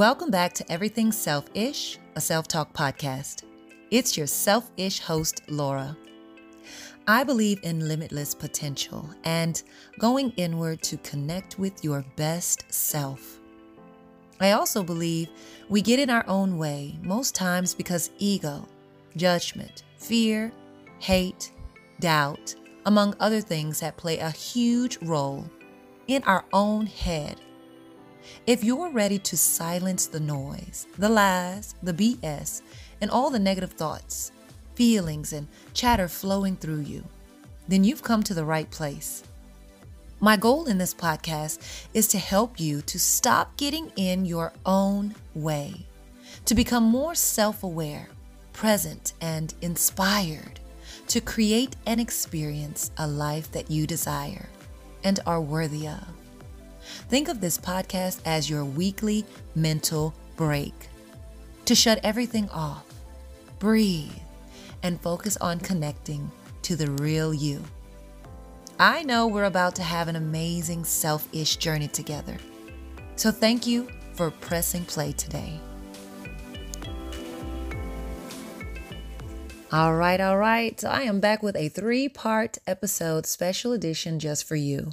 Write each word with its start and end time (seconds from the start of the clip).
Welcome 0.00 0.30
back 0.30 0.54
to 0.54 0.72
Everything 0.72 1.12
Self 1.12 1.44
Ish, 1.52 1.98
a 2.16 2.22
self 2.22 2.48
talk 2.48 2.72
podcast. 2.72 3.42
It's 3.90 4.16
your 4.16 4.26
self 4.26 4.70
ish 4.78 4.98
host, 4.98 5.42
Lora. 5.46 5.94
I 7.06 7.22
believe 7.22 7.60
in 7.64 7.86
limitless 7.86 8.34
potential 8.34 9.10
and 9.24 9.62
going 9.98 10.30
inward 10.38 10.80
to 10.84 10.96
connect 10.96 11.58
with 11.58 11.84
your 11.84 12.02
best 12.16 12.64
self. 12.72 13.40
I 14.40 14.52
also 14.52 14.82
believe 14.82 15.28
we 15.68 15.82
get 15.82 15.98
in 15.98 16.08
our 16.08 16.24
own 16.26 16.56
way 16.56 16.98
most 17.02 17.34
times 17.34 17.74
because 17.74 18.10
ego, 18.16 18.66
judgment, 19.18 19.82
fear, 19.98 20.50
hate, 21.00 21.52
doubt, 22.00 22.54
among 22.86 23.16
other 23.20 23.42
things, 23.42 23.80
that 23.80 23.98
play 23.98 24.16
a 24.16 24.30
huge 24.30 24.96
role 25.02 25.44
in 26.06 26.22
our 26.22 26.46
own 26.54 26.86
head 26.86 27.38
if 28.46 28.64
you're 28.64 28.90
ready 28.90 29.18
to 29.18 29.36
silence 29.36 30.06
the 30.06 30.20
noise, 30.20 30.86
the 30.98 31.08
lies, 31.08 31.74
the 31.82 31.92
BS, 31.92 32.62
and 33.00 33.10
all 33.10 33.30
the 33.30 33.38
negative 33.38 33.72
thoughts, 33.72 34.32
feelings, 34.74 35.32
and 35.32 35.48
chatter 35.74 36.08
flowing 36.08 36.56
through 36.56 36.80
you, 36.80 37.04
then 37.68 37.84
you've 37.84 38.02
come 38.02 38.22
to 38.22 38.34
the 38.34 38.44
right 38.44 38.70
place. 38.70 39.22
My 40.22 40.36
goal 40.36 40.66
in 40.66 40.76
this 40.76 40.92
podcast 40.92 41.86
is 41.94 42.06
to 42.08 42.18
help 42.18 42.60
you 42.60 42.82
to 42.82 42.98
stop 42.98 43.56
getting 43.56 43.90
in 43.96 44.26
your 44.26 44.52
own 44.66 45.14
way, 45.34 45.86
to 46.44 46.54
become 46.54 46.84
more 46.84 47.14
self 47.14 47.62
aware, 47.62 48.08
present, 48.52 49.14
and 49.20 49.54
inspired, 49.62 50.60
to 51.08 51.20
create 51.20 51.76
and 51.86 52.00
experience 52.00 52.90
a 52.98 53.06
life 53.06 53.50
that 53.52 53.70
you 53.70 53.86
desire 53.86 54.48
and 55.04 55.20
are 55.26 55.40
worthy 55.40 55.88
of. 55.88 56.19
Think 57.08 57.28
of 57.28 57.40
this 57.40 57.58
podcast 57.58 58.20
as 58.24 58.48
your 58.48 58.64
weekly 58.64 59.24
mental 59.54 60.14
break 60.36 60.74
to 61.64 61.74
shut 61.74 62.00
everything 62.02 62.48
off, 62.50 62.84
breathe, 63.58 64.10
and 64.82 65.00
focus 65.00 65.36
on 65.36 65.60
connecting 65.60 66.30
to 66.62 66.76
the 66.76 66.90
real 66.92 67.32
you. 67.32 67.62
I 68.78 69.02
know 69.02 69.26
we're 69.26 69.44
about 69.44 69.74
to 69.76 69.82
have 69.82 70.08
an 70.08 70.16
amazing 70.16 70.84
selfish 70.84 71.56
journey 71.56 71.88
together. 71.88 72.38
So 73.16 73.30
thank 73.30 73.66
you 73.66 73.88
for 74.14 74.30
pressing 74.30 74.84
play 74.84 75.12
today. 75.12 75.60
All 79.72 79.94
right, 79.94 80.20
all 80.20 80.36
right. 80.36 80.80
So 80.80 80.88
I 80.88 81.02
am 81.02 81.20
back 81.20 81.44
with 81.44 81.54
a 81.54 81.68
three 81.68 82.08
part 82.08 82.58
episode 82.66 83.24
special 83.24 83.72
edition 83.72 84.18
just 84.18 84.42
for 84.42 84.56
you. 84.56 84.90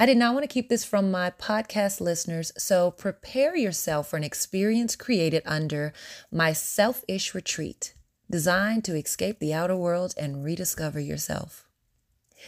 I 0.00 0.06
did 0.06 0.16
not 0.16 0.32
want 0.32 0.44
to 0.44 0.52
keep 0.52 0.70
this 0.70 0.82
from 0.82 1.10
my 1.10 1.28
podcast 1.28 2.00
listeners, 2.00 2.50
so 2.56 2.90
prepare 2.90 3.54
yourself 3.54 4.08
for 4.08 4.16
an 4.16 4.24
experience 4.24 4.96
created 4.96 5.42
under 5.44 5.92
my 6.32 6.54
selfish 6.54 7.34
retreat, 7.34 7.92
designed 8.30 8.82
to 8.84 8.96
escape 8.96 9.40
the 9.40 9.52
outer 9.52 9.76
world 9.76 10.14
and 10.16 10.42
rediscover 10.42 11.00
yourself. 11.00 11.68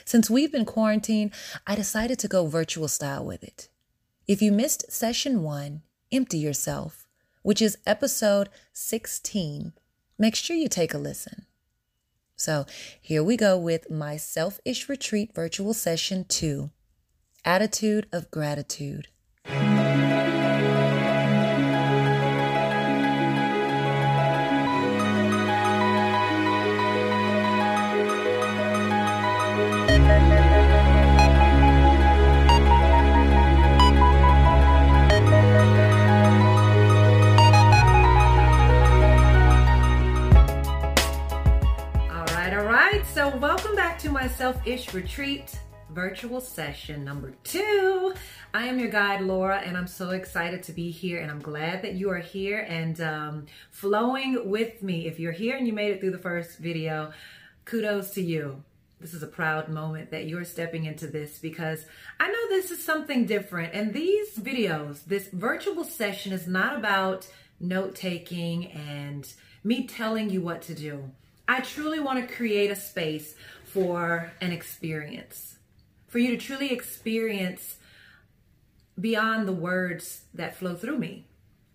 Since 0.07 0.31
we've 0.31 0.53
been 0.53 0.65
quarantined, 0.65 1.33
I 1.67 1.75
decided 1.75 2.19
to 2.21 2.29
go 2.29 2.47
virtual 2.47 2.89
style 2.89 3.25
with 3.27 3.45
it. 3.45 3.69
If 4.27 4.41
you 4.41 4.51
missed 4.51 4.91
session 4.91 5.43
one, 5.43 5.83
Empty 6.11 6.39
Yourself, 6.39 7.07
which 7.43 7.61
is 7.61 7.77
episode 7.87 8.49
16, 8.73 9.75
make 10.19 10.35
sure 10.35 10.57
you 10.57 10.71
take 10.71 10.95
a 10.95 10.99
listen. 10.99 11.45
So 12.37 12.67
here 13.01 13.25
we 13.25 13.37
go 13.37 13.59
with 13.59 13.91
my 13.91 14.19
selfish 14.19 14.89
retreat 14.89 15.35
virtual 15.35 15.75
session 15.75 16.25
two 16.29 16.71
attitude 17.45 18.07
of 18.13 18.31
gratitude. 18.31 19.09
Self 44.29 44.65
Ish 44.65 44.95
Retreat 44.95 45.59
virtual 45.91 46.41
session 46.41 47.05
number 47.05 47.35
two. 47.43 48.15
I 48.55 48.67
am 48.67 48.79
your 48.79 48.91
guide, 48.91 49.23
Lora, 49.23 49.59
and 49.59 49.77
I'm 49.77 49.89
so 49.89 50.11
excited 50.11 50.63
to 50.63 50.73
be 50.73 50.93
here. 50.93 51.19
And 51.19 51.29
I'm 51.29 51.41
glad 51.41 51.83
that 51.83 51.95
you 51.95 52.11
are 52.11 52.21
here 52.21 52.61
and 52.61 53.01
um, 53.01 53.47
flowing 53.73 54.49
with 54.49 54.85
me. 54.85 55.09
If 55.09 55.19
you're 55.19 55.33
here 55.33 55.57
and 55.57 55.67
you 55.67 55.73
made 55.73 55.95
it 55.95 56.01
through 56.01 56.13
the 56.13 56.19
first 56.19 56.59
video, 56.59 57.13
kudos 57.65 58.11
to 58.11 58.23
you. 58.23 58.63
This 59.01 59.15
is 59.15 59.23
a 59.25 59.27
proud 59.27 59.69
moment 59.69 60.13
that 60.13 60.29
you're 60.29 60.45
stepping 60.45 60.85
into 60.85 61.09
this 61.09 61.41
because 61.41 61.87
I 62.21 62.29
know 62.29 62.49
this 62.51 62.71
is 62.71 62.85
something 62.85 63.27
different. 63.27 63.75
And 63.75 63.93
these 63.93 64.37
videos, 64.37 65.05
this 65.07 65.27
virtual 65.27 65.83
session 65.83 66.33
is 66.33 66.47
not 66.47 66.77
about 66.77 67.27
note 67.59 67.97
taking 67.97 68.71
and 68.71 69.27
me 69.65 69.89
telling 69.89 70.31
you 70.31 70.41
what 70.41 70.63
to 70.63 70.75
do. 70.77 71.11
I 71.49 71.61
truly 71.61 72.01
want 72.01 72.27
to 72.27 72.35
create 72.35 72.71
a 72.71 72.77
space 72.77 73.35
for 73.65 74.33
an 74.41 74.53
experience, 74.53 75.57
for 76.09 76.19
you 76.19 76.31
to 76.31 76.37
truly 76.37 76.73
experience 76.73 77.77
beyond 78.99 79.47
the 79.47 79.53
words 79.53 80.23
that 80.35 80.57
flow 80.57 80.75
through 80.75 80.99
me. 80.99 81.27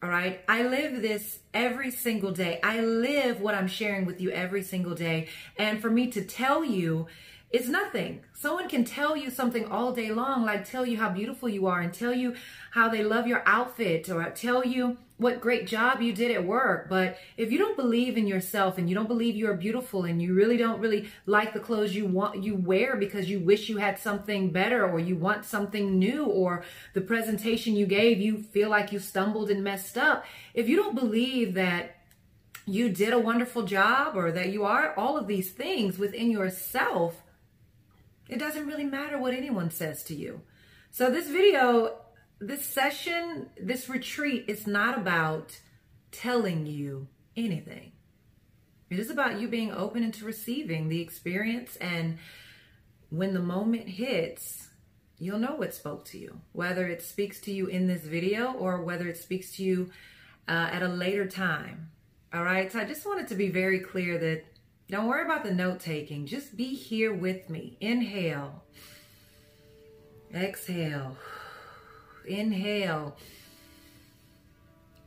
All 0.04 0.10
right. 0.10 0.42
I 0.50 0.64
live 0.64 1.04
this 1.04 1.40
every 1.54 1.92
single 1.92 2.32
day. 2.32 2.60
I 2.64 2.80
live 2.82 3.40
what 3.40 3.54
I'm 3.54 3.68
sharing 3.68 4.06
with 4.06 4.20
you 4.20 4.32
every 4.32 4.64
single 4.64 4.96
day. 4.96 5.28
And 5.58 5.80
for 5.80 5.92
me 5.92 6.08
to 6.08 6.24
tell 6.24 6.66
you 6.66 7.06
it's 7.52 7.68
nothing. 7.68 8.22
Someone 8.34 8.70
can 8.70 8.86
tell 8.86 9.18
you 9.18 9.30
something 9.30 9.66
all 9.66 9.92
day 9.92 10.10
long, 10.10 10.46
like 10.46 10.70
tell 10.70 10.86
you 10.86 10.98
how 10.98 11.10
beautiful 11.10 11.50
you 11.50 11.68
are 11.68 11.82
and 11.82 11.94
tell 11.94 12.14
you 12.14 12.36
how 12.72 12.88
they 12.88 13.04
love 13.04 13.28
your 13.28 13.44
outfit 13.46 14.10
or 14.10 14.24
tell 14.30 14.66
you 14.66 14.98
what 15.18 15.42
great 15.42 15.68
job 15.68 16.02
you 16.02 16.14
did 16.14 16.32
at 16.32 16.46
work. 16.46 16.88
But 16.90 17.18
if 17.36 17.52
you 17.52 17.60
don't 17.60 17.76
believe 17.76 18.18
in 18.18 18.26
yourself 18.26 18.78
and 18.78 18.90
you 18.90 18.96
don't 18.96 19.08
believe 19.08 19.36
you're 19.36 19.54
beautiful 19.54 20.06
and 20.06 20.22
you 20.22 20.34
really 20.34 20.56
don't 20.56 20.80
really 20.80 21.10
like 21.26 21.54
the 21.54 21.60
clothes 21.60 21.94
you 21.94 22.06
want 22.06 22.42
you 22.42 22.56
wear 22.56 22.96
because 22.96 23.30
you 23.30 23.40
wish 23.40 23.68
you 23.68 23.78
had 23.78 24.00
something 24.00 24.52
better 24.52 24.90
or 24.90 25.00
you 25.00 25.18
want 25.18 25.44
something 25.44 26.00
new 26.00 26.26
or 26.26 26.64
the 26.94 27.02
presentation 27.02 27.76
you 27.76 27.86
gave 27.86 28.20
you 28.20 28.38
feel 28.38 28.70
like 28.70 28.92
you 28.92 28.98
stumbled 28.98 29.52
and 29.52 29.64
messed 29.64 29.98
up. 29.98 30.26
If 30.54 30.70
you 30.70 30.78
don't 30.78 30.96
believe 30.96 31.54
that 31.56 31.98
you 32.66 32.90
did 32.90 33.12
a 33.12 33.20
wonderful 33.20 33.64
job 33.64 34.16
or 34.16 34.32
that 34.32 34.50
you 34.50 34.64
are 34.64 34.96
all 34.96 35.18
of 35.18 35.28
these 35.28 35.52
things 35.52 35.98
within 36.00 36.32
yourself, 36.32 37.22
it 38.32 38.40
doesn't 38.40 38.66
really 38.66 38.86
matter 38.86 39.20
what 39.20 39.34
anyone 39.34 39.70
says 39.70 40.04
to 40.06 40.16
you. 40.16 40.42
So 40.90 41.12
this 41.12 41.28
video, 41.28 41.98
this 42.40 42.66
session, 42.66 43.50
this 43.62 43.90
retreat 43.90 44.46
is 44.48 44.66
not 44.66 44.98
about 44.98 45.60
telling 46.12 46.66
you 46.66 47.08
anything. 47.36 47.92
It 48.90 49.00
is 49.00 49.10
about 49.10 49.40
you 49.40 49.48
being 49.48 49.72
open 49.72 50.04
into 50.04 50.26
receiving 50.26 50.88
the 50.88 51.02
experience 51.02 51.76
and 51.76 52.18
when 53.10 53.34
the 53.34 53.42
moment 53.42 53.90
hits, 53.90 54.70
you'll 55.20 55.40
know 55.40 55.56
what 55.56 55.74
spoke 55.74 56.06
to 56.06 56.18
you, 56.18 56.40
whether 56.54 56.88
it 56.88 57.02
speaks 57.02 57.40
to 57.42 57.52
you 57.52 57.68
in 57.68 57.88
this 57.88 58.04
video 58.04 58.54
or 58.54 58.82
whether 58.82 59.10
it 59.10 59.18
speaks 59.18 59.52
to 59.58 59.64
you 59.64 59.92
uh, 60.48 60.70
at 60.72 60.82
a 60.82 60.88
later 60.88 61.28
time. 61.28 61.92
All 62.34 62.44
right. 62.44 62.72
So 62.72 62.80
I 62.80 62.86
just 62.86 63.06
wanted 63.06 63.28
to 63.28 63.36
be 63.36 63.50
very 63.50 63.80
clear 63.80 64.18
that 64.18 64.46
don't 64.92 65.08
worry 65.08 65.24
about 65.24 65.46
the 65.46 65.54
note 65.54 65.80
taking. 65.80 66.26
Just 66.26 66.58
be 66.58 66.76
here 66.76 67.14
with 67.14 67.50
me. 67.50 67.78
Inhale. 67.80 68.62
Exhale. 70.36 71.16
Inhale. 72.28 73.16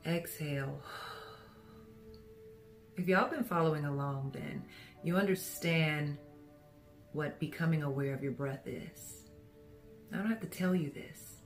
Exhale. 0.06 0.80
If 2.96 3.06
y'all 3.06 3.28
been 3.28 3.44
following 3.44 3.84
along, 3.84 4.30
then 4.32 4.64
you 5.02 5.18
understand 5.18 6.16
what 7.12 7.38
becoming 7.38 7.82
aware 7.82 8.14
of 8.14 8.22
your 8.22 8.32
breath 8.32 8.66
is. 8.66 9.28
I 10.10 10.16
don't 10.16 10.30
have 10.30 10.40
to 10.40 10.46
tell 10.46 10.74
you 10.74 10.90
this. 10.92 11.42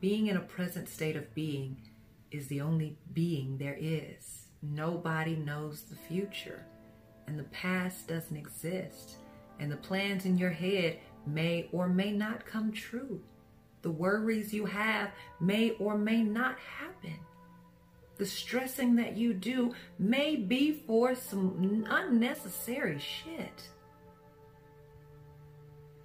Being 0.00 0.28
in 0.28 0.38
a 0.38 0.40
present 0.40 0.88
state 0.88 1.16
of 1.16 1.34
being 1.34 1.82
is 2.30 2.46
the 2.46 2.62
only 2.62 2.96
being 3.12 3.58
there 3.58 3.76
is. 3.78 4.46
Nobody 4.62 5.36
knows 5.36 5.82
the 5.82 5.96
future 5.96 6.64
and 7.26 7.38
the 7.38 7.44
past 7.44 8.08
doesn't 8.08 8.36
exist, 8.36 9.16
and 9.58 9.70
the 9.70 9.76
plans 9.76 10.24
in 10.24 10.38
your 10.38 10.50
head 10.50 10.98
may 11.26 11.68
or 11.72 11.88
may 11.88 12.12
not 12.12 12.46
come 12.46 12.72
true. 12.72 13.20
The 13.82 13.90
worries 13.90 14.52
you 14.52 14.66
have 14.66 15.10
may 15.40 15.70
or 15.78 15.96
may 15.96 16.22
not 16.22 16.58
happen. 16.58 17.18
The 18.16 18.26
stressing 18.26 18.96
that 18.96 19.16
you 19.16 19.34
do 19.34 19.74
may 19.98 20.36
be 20.36 20.72
for 20.86 21.14
some 21.14 21.84
unnecessary 21.88 22.98
shit. 22.98 23.68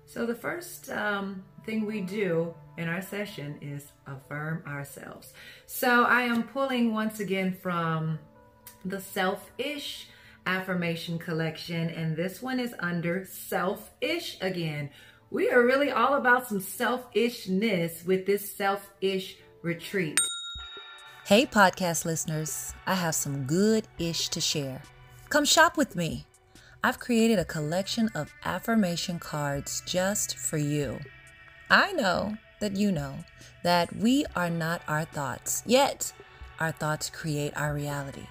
So, 0.06 0.26
the 0.26 0.36
first 0.36 0.90
um, 0.90 1.44
thing 1.66 1.86
we 1.86 2.02
do 2.02 2.54
in 2.78 2.90
our 2.90 3.02
session 3.02 3.58
is 3.62 3.94
affirm 4.06 4.62
ourselves. 4.68 5.34
So, 5.68 6.04
I 6.04 6.24
am 6.24 6.44
pulling 6.44 6.94
once 6.94 7.22
again 7.22 7.58
from 7.62 8.20
the 8.84 9.00
Selfish 9.00 10.10
Affirmation 10.46 11.20
Collection, 11.20 11.90
and 11.90 12.16
this 12.16 12.42
one 12.42 12.60
is 12.60 12.76
under 12.80 13.26
Selfish 13.26 14.38
again. 14.42 14.90
We 15.30 15.50
are 15.50 15.64
really 15.64 15.92
all 15.92 16.16
about 16.16 16.48
some 16.48 16.60
selfishness 16.60 18.04
with 18.06 18.26
this 18.26 18.52
selfish 18.52 19.38
retreat. 19.62 20.20
Hey, 21.26 21.46
podcast 21.46 22.04
listeners, 22.04 22.74
I 22.86 22.96
have 22.96 23.16
some 23.16 23.46
good 23.46 23.88
ish 23.98 24.30
to 24.30 24.42
share. 24.42 24.82
Come 25.30 25.46
shop 25.46 25.78
with 25.78 25.96
me. 25.96 26.26
I've 26.84 27.00
created 27.00 27.40
a 27.40 27.46
collection 27.46 28.10
of 28.16 28.34
affirmation 28.44 29.20
cards 29.20 29.84
just 29.86 30.38
for 30.38 30.58
you. 30.58 31.00
I 31.70 31.94
know 31.94 32.38
that 32.60 32.76
you 32.76 32.92
know 32.92 33.16
that 33.64 33.96
we 33.96 34.26
are 34.36 34.50
not 34.50 34.82
our 34.88 35.06
thoughts, 35.06 35.64
yet, 35.66 36.12
our 36.60 36.72
thoughts 36.72 37.10
create 37.10 37.56
our 37.56 37.74
reality. 37.74 38.26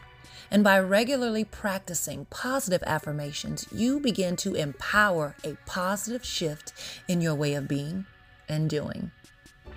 And 0.50 0.64
by 0.64 0.81
regularly 0.81 1.44
practicing 1.44 2.25
positive 2.26 2.82
affirmations, 2.85 3.67
you 3.73 4.00
begin 4.00 4.35
to 4.37 4.55
empower 4.55 5.37
a 5.44 5.56
positive 5.64 6.25
shift 6.25 6.73
in 7.06 7.20
your 7.20 7.37
way 7.37 7.55
of 7.55 7.69
being 7.69 8.06
and 8.49 8.69
doing. 8.69 9.12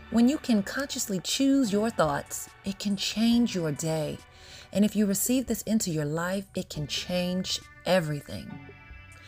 When 0.09 0.27
you 0.27 0.39
can 0.39 0.63
consciously 0.63 1.19
choose 1.19 1.71
your 1.71 1.91
thoughts, 1.91 2.49
it 2.65 2.79
can 2.79 2.95
change 2.95 3.53
your 3.55 3.71
day. 3.71 4.17
And 4.71 4.83
if 4.83 4.95
you 4.95 5.05
receive 5.05 5.45
this 5.45 5.61
into 5.63 5.91
your 5.91 6.05
life, 6.05 6.45
it 6.55 6.69
can 6.69 6.87
change 6.87 7.59
everything. 7.85 8.69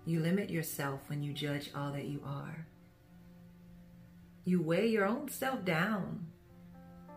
You 0.05 0.21
limit 0.21 0.49
yourself 0.49 1.01
when 1.07 1.23
you 1.23 1.33
judge 1.33 1.71
all 1.75 1.91
that 1.91 2.05
you 2.05 2.21
are. 2.25 2.67
You 4.45 4.61
weigh 4.61 4.87
your 4.87 5.05
own 5.05 5.29
self 5.29 5.63
down 5.63 6.25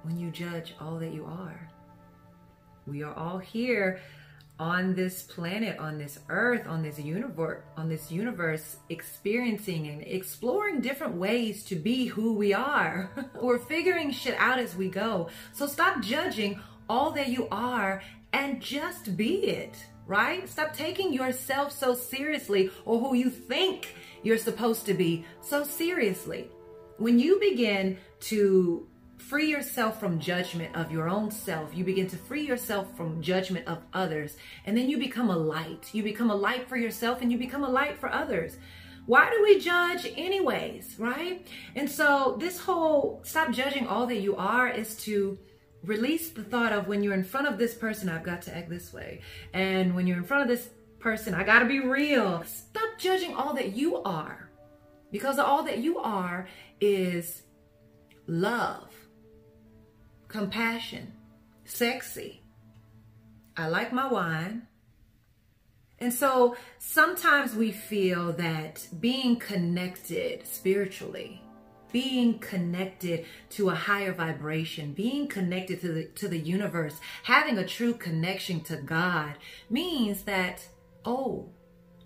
when 0.02 0.16
you 0.16 0.30
judge 0.30 0.74
all 0.80 0.98
that 1.00 1.12
you 1.12 1.24
are. 1.24 1.68
We 2.86 3.02
are 3.02 3.14
all 3.14 3.38
here 3.38 4.00
on 4.60 4.94
this 4.94 5.24
planet, 5.24 5.76
on 5.78 5.98
this 5.98 6.20
earth, 6.28 6.68
on 6.68 6.82
this 6.82 7.00
universe, 7.00 7.64
on 7.76 7.88
this 7.88 8.12
universe, 8.12 8.76
experiencing 8.88 9.88
and 9.88 10.02
exploring 10.02 10.80
different 10.80 11.16
ways 11.16 11.64
to 11.64 11.74
be 11.74 12.06
who 12.06 12.34
we 12.34 12.54
are. 12.54 13.10
We're 13.42 13.58
figuring 13.58 14.12
shit 14.12 14.36
out 14.38 14.60
as 14.60 14.76
we 14.76 14.88
go. 14.88 15.28
So 15.52 15.66
stop 15.66 16.02
judging 16.02 16.60
all 16.88 17.10
that 17.10 17.28
you 17.28 17.48
are 17.50 18.02
and 18.32 18.62
just 18.62 19.16
be 19.16 19.46
it, 19.46 19.74
right? 20.06 20.48
Stop 20.48 20.74
taking 20.74 21.12
yourself 21.12 21.72
so 21.72 21.94
seriously 21.94 22.70
or 22.84 23.00
who 23.00 23.14
you 23.14 23.30
think 23.30 23.94
you're 24.22 24.38
supposed 24.38 24.86
to 24.86 24.94
be 24.94 25.26
so 25.40 25.64
seriously. 25.64 26.48
When 26.98 27.18
you 27.18 27.38
begin 27.38 27.98
to 28.20 28.88
free 29.18 29.50
yourself 29.50 30.00
from 30.00 30.18
judgment 30.18 30.74
of 30.74 30.90
your 30.90 31.10
own 31.10 31.30
self, 31.30 31.74
you 31.74 31.84
begin 31.84 32.06
to 32.08 32.16
free 32.16 32.46
yourself 32.46 32.96
from 32.96 33.20
judgment 33.20 33.66
of 33.66 33.82
others, 33.92 34.38
and 34.64 34.74
then 34.74 34.88
you 34.88 34.96
become 34.96 35.28
a 35.28 35.36
light. 35.36 35.90
You 35.92 36.02
become 36.02 36.30
a 36.30 36.34
light 36.34 36.68
for 36.68 36.76
yourself 36.78 37.20
and 37.20 37.30
you 37.30 37.36
become 37.36 37.64
a 37.64 37.68
light 37.68 37.98
for 37.98 38.10
others. 38.10 38.56
Why 39.04 39.28
do 39.30 39.42
we 39.42 39.60
judge 39.60 40.10
anyways, 40.16 40.98
right? 40.98 41.46
And 41.74 41.88
so 41.88 42.36
this 42.40 42.58
whole 42.58 43.20
stop 43.24 43.52
judging 43.52 43.86
all 43.86 44.06
that 44.06 44.20
you 44.20 44.34
are 44.36 44.68
is 44.68 44.96
to 45.04 45.38
release 45.84 46.30
the 46.30 46.44
thought 46.44 46.72
of 46.72 46.88
when 46.88 47.02
you're 47.02 47.14
in 47.14 47.24
front 47.24 47.46
of 47.46 47.58
this 47.58 47.74
person, 47.74 48.08
I've 48.08 48.24
got 48.24 48.40
to 48.42 48.56
act 48.56 48.70
this 48.70 48.92
way. 48.92 49.20
And 49.52 49.94
when 49.94 50.06
you're 50.06 50.16
in 50.16 50.24
front 50.24 50.42
of 50.42 50.48
this 50.48 50.70
person, 50.98 51.34
I 51.34 51.44
got 51.44 51.58
to 51.58 51.66
be 51.66 51.80
real. 51.80 52.42
Stop 52.44 52.98
judging 52.98 53.34
all 53.34 53.52
that 53.54 53.76
you 53.76 53.96
are 54.02 54.45
because 55.10 55.38
all 55.38 55.62
that 55.64 55.78
you 55.78 55.98
are 55.98 56.48
is 56.80 57.42
love, 58.26 58.92
compassion, 60.28 61.12
sexy. 61.64 62.42
I 63.56 63.68
like 63.68 63.92
my 63.92 64.06
wine. 64.06 64.66
And 65.98 66.12
so 66.12 66.56
sometimes 66.78 67.54
we 67.54 67.72
feel 67.72 68.32
that 68.34 68.86
being 69.00 69.36
connected 69.36 70.46
spiritually, 70.46 71.40
being 71.90 72.38
connected 72.38 73.24
to 73.50 73.70
a 73.70 73.74
higher 73.74 74.12
vibration, 74.12 74.92
being 74.92 75.26
connected 75.26 75.80
to 75.80 75.92
the 75.92 76.04
to 76.16 76.28
the 76.28 76.38
universe, 76.38 77.00
having 77.22 77.56
a 77.56 77.66
true 77.66 77.94
connection 77.94 78.60
to 78.64 78.76
God 78.76 79.36
means 79.70 80.24
that 80.24 80.68
oh, 81.06 81.48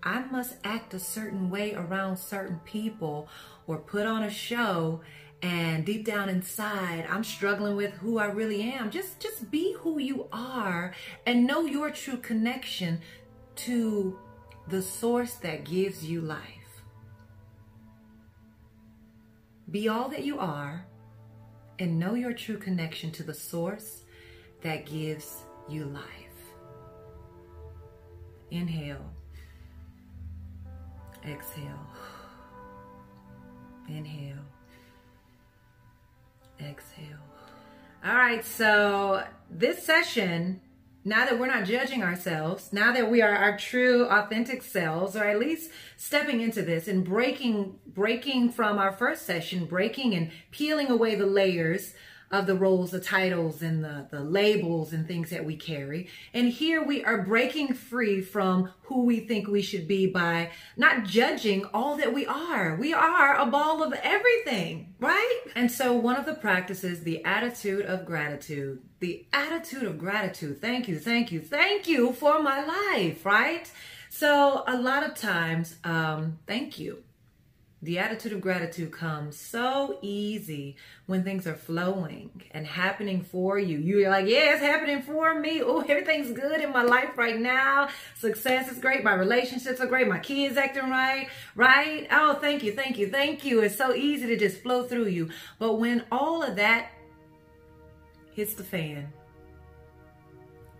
I 0.02 0.22
must 0.30 0.56
act 0.64 0.94
a 0.94 0.98
certain 0.98 1.50
way 1.50 1.74
around 1.74 2.16
certain 2.16 2.60
people 2.64 3.28
or 3.66 3.78
put 3.78 4.06
on 4.06 4.22
a 4.22 4.30
show 4.30 5.00
and 5.42 5.86
deep 5.86 6.04
down 6.04 6.28
inside 6.28 7.06
I'm 7.08 7.24
struggling 7.24 7.76
with 7.76 7.94
who 7.94 8.18
I 8.18 8.26
really 8.26 8.62
am. 8.62 8.90
Just 8.90 9.20
just 9.20 9.50
be 9.50 9.74
who 9.78 9.98
you 9.98 10.26
are 10.32 10.94
and 11.26 11.46
know 11.46 11.62
your 11.62 11.90
true 11.90 12.18
connection 12.18 13.00
to 13.56 14.18
the 14.68 14.82
source 14.82 15.34
that 15.34 15.64
gives 15.64 16.04
you 16.04 16.20
life. 16.20 16.82
Be 19.70 19.88
all 19.88 20.08
that 20.08 20.24
you 20.24 20.38
are 20.38 20.86
and 21.78 21.98
know 21.98 22.14
your 22.14 22.32
true 22.32 22.58
connection 22.58 23.10
to 23.12 23.22
the 23.22 23.34
source 23.34 24.02
that 24.62 24.84
gives 24.84 25.44
you 25.68 25.84
life. 25.84 26.04
Inhale. 28.50 29.19
Exhale. 31.26 31.86
Inhale. 33.88 34.44
Exhale. 36.60 37.06
All 38.04 38.14
right, 38.14 38.44
so 38.44 39.24
this 39.50 39.84
session, 39.84 40.60
now 41.04 41.26
that 41.26 41.38
we're 41.38 41.46
not 41.46 41.64
judging 41.64 42.02
ourselves, 42.02 42.72
now 42.72 42.92
that 42.92 43.10
we 43.10 43.20
are 43.20 43.34
our 43.34 43.58
true 43.58 44.06
authentic 44.06 44.62
selves, 44.62 45.16
or 45.16 45.24
at 45.24 45.38
least 45.38 45.70
stepping 45.96 46.40
into 46.40 46.62
this 46.62 46.88
and 46.88 47.04
breaking 47.04 47.78
breaking 47.86 48.50
from 48.52 48.78
our 48.78 48.92
first 48.92 49.26
session, 49.26 49.66
breaking 49.66 50.14
and 50.14 50.30
peeling 50.50 50.90
away 50.90 51.14
the 51.14 51.26
layers 51.26 51.94
of 52.30 52.46
the 52.46 52.54
roles, 52.54 52.92
the 52.92 53.00
titles, 53.00 53.60
and 53.60 53.84
the, 53.84 54.06
the 54.10 54.20
labels 54.20 54.92
and 54.92 55.06
things 55.06 55.30
that 55.30 55.44
we 55.44 55.56
carry. 55.56 56.08
And 56.32 56.48
here 56.48 56.82
we 56.82 57.04
are 57.04 57.22
breaking 57.22 57.74
free 57.74 58.20
from 58.20 58.70
who 58.82 59.04
we 59.04 59.20
think 59.20 59.48
we 59.48 59.62
should 59.62 59.88
be 59.88 60.06
by 60.06 60.50
not 60.76 61.04
judging 61.04 61.64
all 61.74 61.96
that 61.96 62.14
we 62.14 62.26
are. 62.26 62.76
We 62.76 62.92
are 62.92 63.36
a 63.36 63.46
ball 63.46 63.82
of 63.82 63.92
everything, 63.92 64.94
right? 65.00 65.40
And 65.56 65.70
so 65.70 65.92
one 65.94 66.16
of 66.16 66.26
the 66.26 66.34
practices, 66.34 67.02
the 67.02 67.24
attitude 67.24 67.84
of 67.84 68.06
gratitude, 68.06 68.80
the 69.00 69.26
attitude 69.32 69.82
of 69.82 69.98
gratitude. 69.98 70.60
Thank 70.60 70.86
you, 70.86 70.98
thank 70.98 71.32
you, 71.32 71.40
thank 71.40 71.88
you 71.88 72.12
for 72.12 72.40
my 72.40 72.64
life, 72.64 73.26
right? 73.26 73.70
So 74.08 74.62
a 74.66 74.76
lot 74.76 75.02
of 75.02 75.14
times, 75.14 75.76
um, 75.84 76.38
thank 76.46 76.78
you 76.78 77.02
the 77.82 77.98
attitude 77.98 78.34
of 78.34 78.42
gratitude 78.42 78.92
comes 78.92 79.38
so 79.38 79.98
easy 80.02 80.76
when 81.06 81.24
things 81.24 81.46
are 81.46 81.54
flowing 81.54 82.30
and 82.50 82.66
happening 82.66 83.22
for 83.22 83.58
you. 83.58 83.78
You're 83.78 84.10
like, 84.10 84.26
yeah, 84.26 84.52
it's 84.52 84.62
happening 84.62 85.00
for 85.00 85.40
me. 85.40 85.62
Oh, 85.62 85.80
everything's 85.80 86.30
good 86.32 86.60
in 86.60 86.72
my 86.72 86.82
life 86.82 87.16
right 87.16 87.38
now. 87.40 87.88
Success 88.16 88.70
is 88.70 88.78
great. 88.78 89.02
My 89.02 89.14
relationships 89.14 89.80
are 89.80 89.86
great. 89.86 90.08
My 90.08 90.18
kids 90.18 90.58
acting 90.58 90.90
right, 90.90 91.28
right? 91.56 92.06
Oh, 92.10 92.34
thank 92.34 92.62
you, 92.62 92.72
thank 92.72 92.98
you, 92.98 93.08
thank 93.08 93.46
you. 93.46 93.60
It's 93.60 93.76
so 93.76 93.94
easy 93.94 94.26
to 94.26 94.36
just 94.36 94.62
flow 94.62 94.86
through 94.86 95.06
you. 95.06 95.30
But 95.58 95.78
when 95.78 96.04
all 96.12 96.42
of 96.42 96.56
that 96.56 96.90
hits 98.32 98.52
the 98.52 98.64
fan 98.64 99.10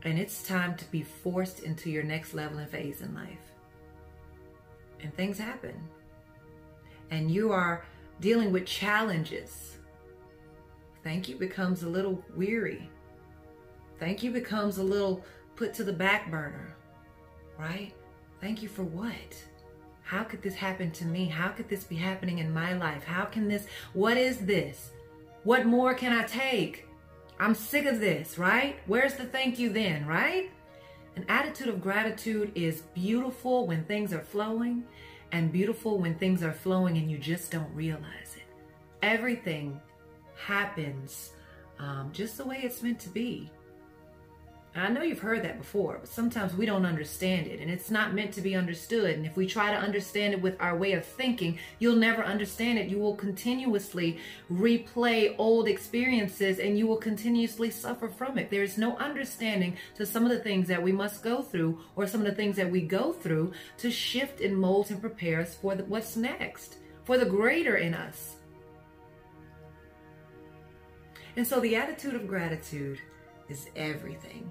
and 0.03 0.19
it's 0.19 0.43
time 0.43 0.77
to 0.77 0.85
be 0.91 1.03
forced 1.03 1.61
into 1.61 1.89
your 1.89 2.03
next 2.03 2.35
level 2.35 2.59
and 2.59 2.69
phase 2.69 3.01
in 3.01 3.15
life, 3.15 3.39
and 5.03 5.15
things 5.15 5.39
happen 5.39 5.75
and 7.11 7.31
you 7.31 7.53
are 7.53 7.85
dealing 8.21 8.53
with 8.53 8.67
challenges, 8.67 9.79
thank 11.03 11.29
you 11.29 11.37
becomes 11.37 11.83
a 11.83 11.89
little 11.89 12.25
weary. 12.37 12.91
Thank 13.99 14.23
you 14.23 14.31
becomes 14.31 14.79
a 14.79 14.83
little 14.83 15.25
put 15.57 15.75
to 15.75 15.85
the 15.85 15.93
back 15.93 16.31
burner, 16.31 16.75
right? 17.59 17.93
Thank 18.41 18.63
you 18.63 18.69
for 18.69 18.83
what? 18.83 19.37
How 20.03 20.25
could 20.25 20.43
this 20.43 20.55
happen 20.55 20.91
to 20.93 21.05
me? 21.05 21.27
How 21.27 21.49
could 21.49 21.69
this 21.69 21.85
be 21.85 21.97
happening 21.97 22.39
in 22.39 22.53
my 22.53 22.73
life? 22.73 23.05
How 23.05 23.25
can 23.27 23.47
this, 23.47 23.67
what 23.93 24.17
is 24.17 24.39
this? 24.39 24.91
What 25.45 25.67
more 25.67 25.95
can 25.95 26.13
I 26.13 26.25
take? 26.25 26.89
I'm 27.39 27.55
sick 27.55 27.87
of 27.87 28.01
this, 28.01 28.37
right? 28.37 28.79
Where's 28.87 29.15
the 29.15 29.25
thank 29.25 29.59
you 29.59 29.71
then, 29.71 30.07
right? 30.07 30.51
An 31.17 31.25
attitude 31.29 31.69
of 31.69 31.81
gratitude 31.81 32.53
is 32.55 32.83
beautiful 32.95 33.67
when 33.67 33.85
things 33.85 34.13
are 34.13 34.21
flowing 34.21 34.85
and 35.33 35.53
beautiful 35.53 35.99
when 35.99 36.15
things 36.15 36.43
are 36.43 36.53
flowing 36.53 36.97
and 36.99 37.11
you 37.11 37.19
just 37.19 37.51
don't 37.51 37.73
realize 37.75 38.37
it. 38.37 38.43
Everything 39.03 39.81
happens 40.37 41.33
um, 41.79 42.11
just 42.13 42.37
the 42.37 42.45
way 42.45 42.61
it's 42.63 42.83
meant 42.83 42.99
to 43.01 43.09
be. 43.09 43.51
And 44.73 44.85
I 44.85 44.89
know 44.89 45.03
you've 45.03 45.19
heard 45.19 45.43
that 45.43 45.59
before, 45.59 45.99
but 45.99 46.09
sometimes 46.09 46.55
we 46.55 46.65
don't 46.65 46.87
understand 46.87 47.49
it 47.49 47.59
and 47.59 47.69
it's 47.69 47.91
not 47.91 48.15
meant 48.15 48.33
to 48.35 48.41
be 48.41 48.55
understood. 48.55 49.17
And 49.17 49.27
if 49.27 49.37
we 49.37 49.49
try 49.49 49.73
to 49.73 49.77
understand 49.77 50.33
it 50.33 50.41
with 50.41 50.57
our 50.61 50.77
way 50.77 50.93
of 50.93 51.05
thinking, 51.05 51.59
you'll 51.81 51.97
never 51.97 52.23
understand 52.23 52.79
it. 52.79 52.89
You 52.89 52.99
will 52.99 53.17
continuously 53.17 54.19
replay 54.51 55.35
old 55.39 55.67
experiences 55.67 56.61
and 56.61 56.79
you 56.79 56.87
will 56.87 56.99
continuously 56.99 57.69
suffer 57.69 58.09
from 58.09 58.39
it. 58.39 58.49
There 58.49 58.63
is 58.63 58.79
no 58.79 58.97
understanding 58.99 59.77
to 59.97 60.07
some 60.07 60.23
of 60.25 60.31
the 60.31 60.39
things 60.39 60.69
that 60.69 60.83
we 60.83 60.93
must 60.93 61.25
go 61.25 61.43
through 61.43 61.81
or 61.97 62.07
some 62.07 62.21
of 62.21 62.29
the 62.29 62.35
things 62.35 62.55
that 62.55 62.71
we 62.71 62.83
go 62.83 63.13
through 63.13 63.53
to 63.79 63.91
shift 63.91 64.41
and 64.41 64.57
mold 64.57 64.93
and 64.93 65.01
prepare 65.01 65.41
us 65.41 65.57
for 65.57 65.75
the, 65.75 65.85
what's 65.85 66.17
next, 66.17 66.77
for 67.03 67.19
the 67.19 67.27
greater 67.27 67.77
in 67.77 67.93
us. 67.93 68.37
And 71.37 71.45
so 71.45 71.59
the 71.59 71.75
attitude 71.75 72.15
of 72.15 72.29
gratitude 72.29 73.01
is 73.49 73.67
everything. 73.75 74.51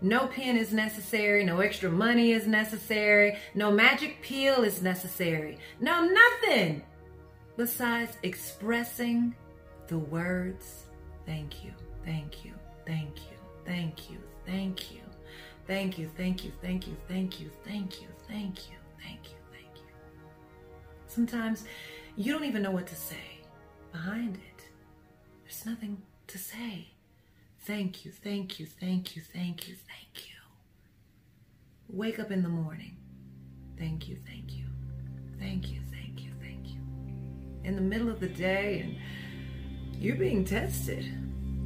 No 0.00 0.26
pen 0.28 0.56
is 0.56 0.72
necessary. 0.72 1.44
No 1.44 1.60
extra 1.60 1.90
money 1.90 2.32
is 2.32 2.46
necessary. 2.46 3.36
No 3.54 3.70
magic 3.70 4.22
pill 4.22 4.62
is 4.62 4.82
necessary. 4.82 5.58
No, 5.80 6.04
nothing 6.06 6.82
besides 7.56 8.16
expressing 8.22 9.34
the 9.88 9.98
words 9.98 10.84
thank 11.26 11.64
you, 11.64 11.72
thank 12.04 12.44
you, 12.44 12.54
thank 12.86 13.16
you, 13.28 13.36
thank 13.66 14.10
you, 14.10 14.18
thank 14.46 14.92
you, 14.92 15.00
thank 15.66 15.98
you, 15.98 16.08
thank 16.16 16.38
you, 16.44 16.52
thank 16.62 16.86
you, 16.86 16.96
thank 17.08 17.40
you, 17.40 17.50
thank 17.64 18.00
you, 18.00 18.08
thank 18.28 18.70
you, 18.70 18.76
thank 19.02 19.24
you, 19.24 19.36
thank 19.52 19.76
you. 19.76 19.92
Sometimes 21.08 21.64
you 22.16 22.32
don't 22.32 22.44
even 22.44 22.62
know 22.62 22.70
what 22.70 22.86
to 22.86 22.96
say 22.96 23.40
behind 23.92 24.36
it. 24.36 24.62
There's 25.42 25.66
nothing 25.66 26.00
to 26.28 26.38
say. 26.38 26.88
Thank 27.68 28.06
you, 28.06 28.12
thank 28.12 28.58
you, 28.58 28.64
thank 28.64 29.14
you, 29.14 29.20
thank 29.20 29.68
you, 29.68 29.74
thank 29.74 30.26
you. 30.26 30.36
Wake 31.90 32.18
up 32.18 32.30
in 32.30 32.42
the 32.42 32.48
morning. 32.48 32.96
Thank 33.78 34.08
you, 34.08 34.16
thank 34.26 34.56
you, 34.56 34.64
thank 35.38 35.70
you, 35.70 35.80
thank 35.92 36.24
you, 36.24 36.30
thank 36.40 36.66
you. 36.66 36.80
In 37.64 37.76
the 37.76 37.82
middle 37.82 38.08
of 38.08 38.20
the 38.20 38.28
day 38.28 38.80
and 38.80 40.02
you're 40.02 40.16
being 40.16 40.46
tested. 40.46 41.12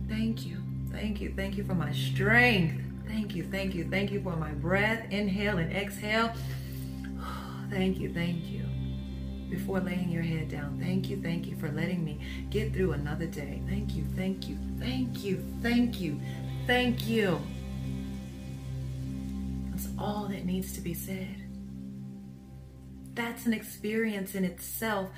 Thank 0.09 0.45
you, 0.45 0.61
thank 0.91 1.21
you, 1.21 1.33
thank 1.37 1.57
you 1.57 1.63
for 1.63 1.75
my 1.75 1.93
strength. 1.93 2.83
Thank 3.07 3.37
you, 3.37 3.45
thank 3.45 3.73
you, 3.73 3.89
thank 3.89 4.11
you 4.11 4.21
for 4.21 4.35
my 4.35 4.51
breath. 4.51 5.07
Inhale 5.13 5.59
and 5.59 5.73
exhale. 5.73 6.33
Thank 7.71 7.99
you, 7.99 8.13
thank 8.13 8.45
you 8.47 8.65
before 9.49 9.79
laying 9.79 10.11
your 10.11 10.23
head 10.25 10.49
down. 10.49 10.81
Thank 10.81 11.09
you, 11.11 11.23
thank 11.23 11.47
you 11.47 11.57
for 11.59 11.71
letting 11.71 12.05
me 12.05 12.19
get 12.51 12.73
through 12.73 12.93
another 12.93 13.27
day. 13.27 13.63
Thank 13.69 13.95
you, 13.95 14.05
thank 14.17 14.49
you, 14.49 14.59
thank 14.83 15.25
you, 15.25 15.45
thank 15.63 16.01
you, 16.01 16.21
thank 16.67 17.07
you. 17.07 17.41
That's 19.71 19.89
all 19.99 20.29
that 20.29 20.45
needs 20.45 20.73
to 20.75 20.81
be 20.81 20.95
said. 20.95 21.37
That's 23.15 23.47
an 23.47 23.53
experience 23.53 24.35
in 24.35 24.45
itself 24.45 25.11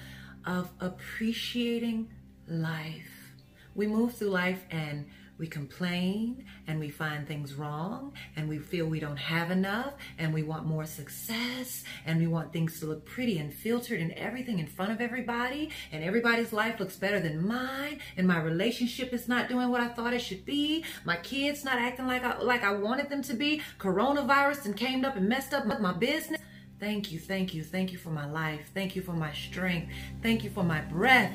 of 0.45 0.71
appreciating 0.81 2.11
life. 2.47 3.33
We 3.75 3.87
move 3.87 4.15
through 4.15 4.31
life 4.31 4.63
and 4.71 5.07
we 5.39 5.47
complain 5.47 6.45
and 6.67 6.79
we 6.79 6.89
find 6.89 7.27
things 7.27 7.55
wrong 7.55 8.13
and 8.37 8.49
we 8.49 8.59
feel 8.59 8.87
we 8.87 9.01
don't 9.01 9.17
have 9.17 9.51
enough 9.51 9.95
and 10.19 10.33
we 10.33 10.43
want 10.43 10.65
more 10.65 10.87
success 10.87 11.85
and 12.07 12.21
we 12.21 12.27
want 12.27 12.53
things 12.53 12.79
to 12.81 12.87
look 12.87 13.05
pretty 13.05 13.39
and 13.39 13.53
filtered 13.53 14.01
and 14.01 14.13
everything 14.13 14.59
in 14.59 14.67
front 14.67 14.93
of 14.93 15.01
everybody 15.01 15.71
and 15.93 16.05
everybody's 16.05 16.53
life 16.53 16.79
looks 16.79 16.97
better 16.97 17.21
than 17.21 17.47
mine 17.47 17.99
and 18.17 18.27
my 18.27 18.41
relationship 18.41 19.13
is 19.13 19.29
not 19.29 19.49
doing 19.49 19.71
what 19.71 19.81
I 19.81 19.89
thought 19.89 20.15
it 20.15 20.21
should 20.21 20.45
be. 20.45 20.85
My 21.05 21.17
kids 21.17 21.65
not 21.65 21.79
acting 21.79 22.07
like 22.07 22.25
I 22.25 22.39
like 22.39 22.63
I 22.63 22.73
wanted 22.73 23.11
them 23.11 23.23
to 23.23 23.35
be. 23.35 23.61
Coronavirus 23.79 24.67
and 24.67 24.77
came 24.77 25.05
up 25.05 25.17
and 25.17 25.29
messed 25.29 25.53
up 25.53 25.67
my 25.67 25.93
business. 25.93 26.41
Thank 26.81 27.13
you, 27.13 27.19
thank 27.19 27.55
you, 27.55 27.63
thank 27.65 27.93
you 27.93 27.99
for 27.99 28.11
my 28.11 28.27
life. 28.31 28.71
Thank 28.75 28.95
you 28.95 29.03
for 29.03 29.13
my 29.13 29.33
strength. 29.33 29.93
Thank 30.23 30.45
you 30.45 30.51
for 30.51 30.63
my 30.63 30.81
breath. 30.83 31.33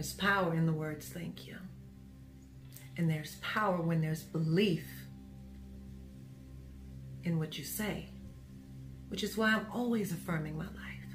There's 0.00 0.14
power 0.14 0.54
in 0.54 0.64
the 0.64 0.72
words 0.72 1.06
thank 1.08 1.46
you. 1.46 1.58
And 2.96 3.10
there's 3.10 3.34
power 3.42 3.76
when 3.82 4.00
there's 4.00 4.22
belief 4.22 4.86
in 7.22 7.38
what 7.38 7.58
you 7.58 7.66
say, 7.66 8.06
which 9.08 9.22
is 9.22 9.36
why 9.36 9.54
I'm 9.54 9.66
always 9.70 10.10
affirming 10.10 10.56
my 10.56 10.64
life. 10.64 11.10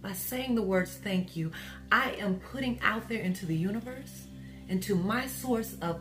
By 0.00 0.12
saying 0.12 0.54
the 0.54 0.62
words 0.62 1.00
thank 1.02 1.34
you, 1.34 1.50
I 1.90 2.12
am 2.12 2.36
putting 2.52 2.78
out 2.80 3.08
there 3.08 3.22
into 3.22 3.44
the 3.44 3.56
universe, 3.56 4.28
into 4.68 4.94
my 4.94 5.26
source 5.26 5.76
of 5.82 6.00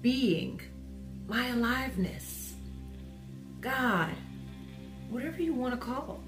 being, 0.00 0.60
my 1.28 1.46
aliveness, 1.50 2.56
God, 3.60 4.14
whatever 5.10 5.40
you 5.40 5.54
want 5.54 5.74
to 5.74 5.78
call. 5.78 6.24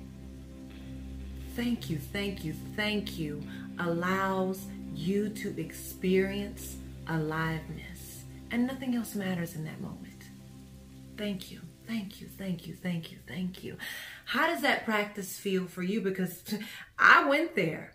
Thank 1.57 1.91
you, 1.91 1.99
thank 1.99 2.45
you, 2.45 2.55
thank 2.77 3.19
you 3.19 3.43
allows 3.81 4.67
you 4.95 5.29
to 5.31 5.59
experience 5.61 6.77
aliveness. 7.09 8.25
And 8.51 8.67
nothing 8.67 8.95
else 8.95 9.15
matters 9.15 9.55
in 9.55 9.65
that 9.65 9.81
moment. 9.81 10.25
Thank 11.17 11.51
you. 11.51 11.61
Thank 11.87 12.21
you, 12.21 12.29
thank 12.29 12.69
you, 12.69 12.75
thank 12.75 13.11
you, 13.11 13.19
thank 13.27 13.65
you. 13.65 13.77
How 14.27 14.47
does 14.47 14.63
that 14.63 14.85
practice 14.85 15.37
feel 15.37 15.67
for 15.67 15.83
you? 15.83 16.01
Because 16.01 16.45
I 16.99 17.29
went 17.29 17.57
there 17.57 17.95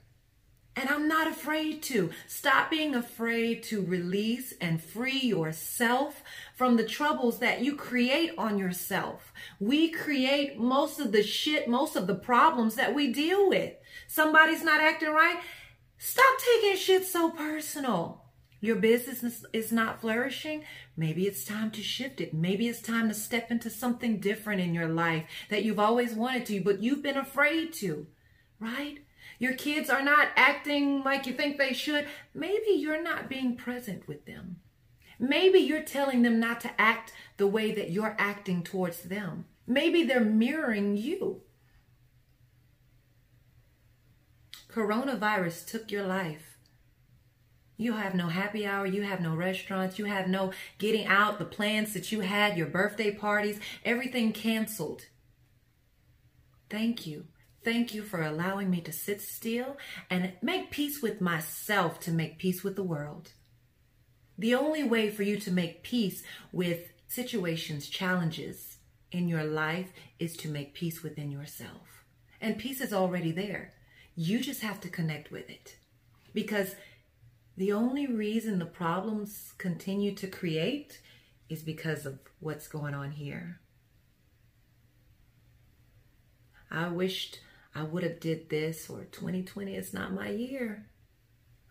and 0.76 0.90
I'm 0.90 1.08
not 1.08 1.28
afraid 1.28 1.82
to. 1.84 2.12
Stop 2.28 2.70
being 2.70 2.94
afraid 2.94 3.64
to 3.64 3.86
release 3.86 4.54
and 4.60 4.84
free 4.84 5.20
yourself 5.20 6.22
from 6.56 6.76
the 6.76 6.84
troubles 6.86 7.40
that 7.40 7.62
you 7.62 7.78
create 7.78 8.34
on 8.38 8.58
yourself. 8.58 9.32
We 9.62 9.90
create 9.90 10.60
most 10.60 11.00
of 11.00 11.14
the 11.14 11.24
shit, 11.24 11.70
most 11.70 11.96
of 11.96 12.08
the 12.08 12.16
problems 12.16 12.76
that 12.76 12.94
we 12.94 13.14
deal 13.14 13.48
with. 13.48 13.74
Somebody's 14.08 14.64
not 14.64 14.82
acting 14.82 15.14
right. 15.14 15.40
Stop 15.98 16.38
taking 16.40 16.78
shit 16.78 17.06
so 17.06 17.32
personal. 17.32 18.26
Your 18.62 18.76
business 18.78 19.46
is 19.54 19.72
not 19.72 20.02
flourishing. 20.02 20.64
Maybe 20.98 21.28
it's 21.28 21.46
time 21.46 21.72
to 21.72 21.84
shift 21.84 22.20
it. 22.20 22.34
Maybe 22.34 22.68
it's 22.68 22.82
time 22.82 23.10
to 23.10 23.14
step 23.14 23.52
into 23.52 23.70
something 23.70 24.20
different 24.20 24.62
in 24.62 24.74
your 24.74 24.88
life 24.88 25.26
that 25.50 25.64
you've 25.64 25.80
always 25.80 26.14
wanted 26.14 26.46
to, 26.48 26.62
but 26.62 26.82
you've 26.82 27.04
been 27.04 27.18
afraid 27.18 27.74
to, 27.74 28.08
right? 28.60 29.00
Your 29.38 29.54
kids 29.54 29.90
are 29.90 30.02
not 30.02 30.30
acting 30.36 31.04
like 31.04 31.28
you 31.28 31.34
think 31.34 31.58
they 31.58 31.74
should. 31.74 32.08
Maybe 32.34 32.72
you're 32.72 33.04
not 33.04 33.30
being 33.30 33.56
present 33.56 34.08
with 34.08 34.26
them. 34.26 34.58
Maybe 35.20 35.60
you're 35.60 35.84
telling 35.84 36.24
them 36.24 36.40
not 36.40 36.60
to 36.62 36.82
act 36.82 37.14
the 37.38 37.48
way 37.48 37.72
that 37.72 37.92
you're 37.92 38.16
acting 38.18 38.64
towards 38.64 39.04
them. 39.04 39.46
Maybe 39.68 40.04
they're 40.04 40.22
mirroring 40.22 40.98
you. 40.98 41.42
Coronavirus 44.76 45.66
took 45.68 45.90
your 45.90 46.06
life. 46.06 46.58
You 47.78 47.94
have 47.94 48.14
no 48.14 48.28
happy 48.28 48.68
hour. 48.68 48.86
You 48.86 49.04
have 49.04 49.22
no 49.22 49.34
restaurants. 49.34 49.98
You 49.98 50.04
have 50.04 50.28
no 50.28 50.52
getting 50.80 51.08
out, 51.08 51.40
the 51.40 51.46
plans 51.46 51.94
that 51.94 52.12
you 52.12 52.20
had, 52.20 52.58
your 52.58 52.68
birthday 52.68 53.12
parties, 53.12 53.62
everything 53.86 54.34
canceled. 54.34 55.06
Thank 56.70 57.08
you. 57.08 57.28
Thank 57.64 57.94
you 57.94 58.04
for 58.04 58.22
allowing 58.22 58.70
me 58.70 58.82
to 58.82 58.92
sit 58.92 59.22
still 59.22 59.78
and 60.10 60.34
make 60.42 60.72
peace 60.72 61.02
with 61.02 61.22
myself 61.22 62.02
to 62.02 62.12
make 62.12 62.38
peace 62.38 62.62
with 62.62 62.76
the 62.76 62.84
world. 62.84 63.32
The 64.38 64.56
only 64.56 64.84
way 64.84 65.10
for 65.10 65.24
you 65.24 65.38
to 65.38 65.52
make 65.52 65.84
peace 65.84 66.22
with 66.52 66.90
situations, 67.08 67.88
challenges 67.88 68.76
in 69.10 69.30
your 69.30 69.46
life 69.46 69.94
is 70.20 70.36
to 70.38 70.50
make 70.50 70.74
peace 70.74 71.02
within 71.02 71.32
yourself. 71.32 72.04
And 72.42 72.58
peace 72.58 72.82
is 72.82 72.92
already 72.92 73.32
there. 73.32 73.72
You 74.16 74.40
just 74.40 74.62
have 74.62 74.80
to 74.82 74.90
connect 74.90 75.32
with 75.32 75.50
it. 75.50 75.76
Because 76.34 76.76
the 77.58 77.72
only 77.72 78.08
reason 78.08 78.60
the 78.60 78.66
problems 78.66 79.54
continue 79.58 80.14
to 80.16 80.28
create 80.28 81.00
is 81.50 81.62
because 81.62 82.06
of 82.06 82.20
what's 82.40 82.68
going 82.68 82.94
on 82.94 83.12
here. 83.12 83.60
I 86.72 86.88
wished 86.88 87.40
I 87.74 87.84
would 87.84 88.04
have 88.04 88.20
did 88.20 88.50
this 88.50 88.90
or 88.90 89.04
2020 89.06 89.76
is 89.76 89.94
not 89.94 90.14
my 90.14 90.30
year. 90.30 90.88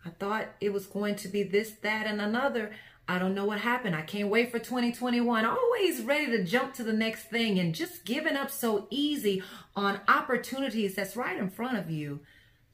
I 0.05 0.09
thought 0.09 0.47
it 0.61 0.71
was 0.71 0.85
going 0.85 1.15
to 1.17 1.27
be 1.27 1.41
this, 1.41 1.71
that, 1.81 2.05
and 2.05 2.21
another. 2.21 2.71
I 3.07 3.17
don't 3.19 3.35
know 3.35 3.45
what 3.45 3.59
happened. 3.59 3.95
I 3.95 4.01
can't 4.03 4.29
wait 4.29 4.51
for 4.51 4.59
2021. 4.59 5.45
Always 5.45 6.01
ready 6.01 6.27
to 6.27 6.43
jump 6.43 6.73
to 6.75 6.83
the 6.83 6.93
next 6.93 7.25
thing 7.25 7.59
and 7.59 7.73
just 7.73 8.05
giving 8.05 8.35
up 8.35 8.51
so 8.51 8.87
easy 8.89 9.43
on 9.75 9.99
opportunities 10.07 10.95
that's 10.95 11.15
right 11.15 11.37
in 11.37 11.49
front 11.49 11.77
of 11.77 11.89
you 11.89 12.21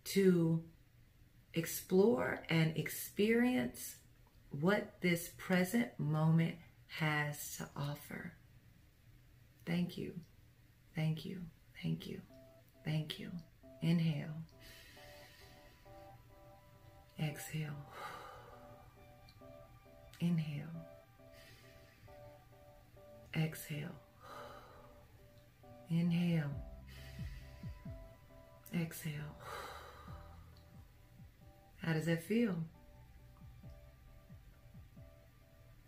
to 0.04 0.64
explore 1.54 2.44
and 2.50 2.76
experience 2.78 3.96
what 4.60 5.00
this 5.02 5.30
present 5.38 5.88
moment 5.98 6.56
has 6.88 7.58
to 7.58 7.70
offer. 7.76 8.34
Thank 9.66 9.98
you. 9.98 10.14
Thank 10.96 11.26
you. 11.26 11.42
Thank 11.82 12.08
you. 12.08 12.22
Thank 12.84 13.20
you. 13.20 13.32
Inhale. 13.82 14.36
Exhale. 17.20 17.70
Inhale. 20.20 20.66
Exhale. 23.36 23.96
Inhale. 25.90 26.52
Exhale. 28.74 29.36
How 31.82 31.94
does 31.94 32.06
that 32.06 32.24
feel? 32.24 32.56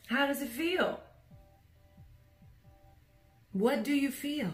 How 0.07 0.27
does 0.27 0.41
it 0.41 0.49
feel? 0.49 0.99
What 3.53 3.83
do 3.83 3.93
you 3.93 4.11
feel? 4.11 4.51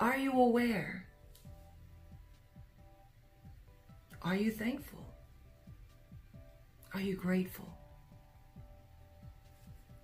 Are 0.00 0.16
you 0.16 0.32
aware? 0.32 1.06
Are 4.22 4.34
you 4.34 4.50
thankful? 4.50 5.06
Are 6.92 7.00
you 7.00 7.14
grateful? 7.14 7.68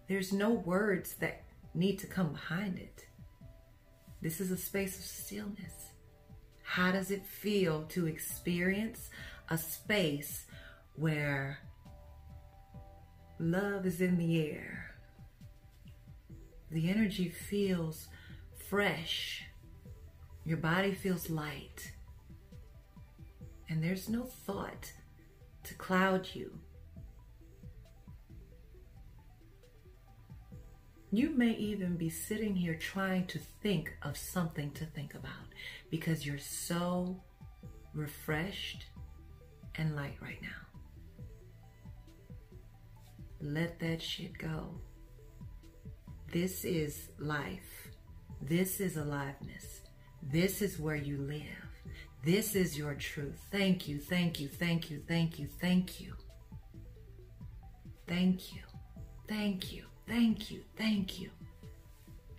There's 0.07 0.33
no 0.33 0.51
words 0.51 1.15
that 1.15 1.43
need 1.75 1.99
to 2.01 2.07
come 2.07 2.33
behind 2.33 2.79
it. 2.79 3.07
This 4.21 4.41
is 4.41 4.51
a 4.51 4.57
space 4.57 4.99
of 4.99 5.05
stillness. 5.05 5.82
How 6.73 6.91
does 6.91 7.11
it 7.11 7.27
feel 7.27 7.83
to 7.91 8.07
experience 8.07 9.11
a 9.51 9.59
space 9.59 10.47
where 10.95 11.59
love 13.39 13.85
is 13.85 14.01
in 14.01 14.17
the 14.17 14.41
air? 14.41 14.95
The 16.71 16.89
energy 16.89 17.29
feels 17.29 18.09
fresh. 18.71 19.45
Your 20.47 20.57
body 20.57 20.95
feels 20.95 21.29
light. 21.29 21.93
And 23.69 23.85
there's 23.85 24.09
no 24.09 24.23
thought 24.23 24.91
to 25.65 25.75
cloud 25.75 26.27
you. 26.33 26.59
You 31.15 31.29
may 31.29 31.53
even 31.57 31.99
be 31.99 32.09
sitting 32.09 32.57
here 32.57 32.75
trying 32.75 33.27
to 33.27 33.39
think 33.63 33.95
of 34.03 34.17
something 34.17 34.71
to 34.73 34.87
think 34.87 35.15
about 35.15 35.45
because 35.91 36.25
you're 36.25 36.39
so 36.39 37.23
refreshed 37.93 38.87
and 39.75 39.95
light 39.95 40.17
right 40.23 40.41
now. 40.41 40.49
Let 43.43 43.79
that 43.81 44.01
shit 44.01 44.39
go. 44.39 44.81
This 46.33 46.65
is 46.65 47.11
life. 47.19 47.89
This 48.41 48.81
is 48.81 48.97
aliveness. 48.97 49.83
This 50.23 50.63
is 50.63 50.79
where 50.79 50.97
you 50.97 51.19
live. 51.19 51.43
This 52.25 52.55
is 52.55 52.79
your 52.79 52.95
truth. 52.95 53.39
Thank 53.51 53.87
you, 53.87 53.99
thank 53.99 54.41
you, 54.41 54.49
thank 54.49 54.91
you, 54.91 55.03
thank 55.07 55.39
you, 55.39 55.49
thank 55.61 56.01
you. 56.01 56.15
Thank 58.07 58.55
you, 58.55 58.63
thank 59.29 59.73
you, 59.73 59.85
thank 60.13 60.51
you, 60.51 60.61
thank 60.77 61.21
you. 61.21 61.31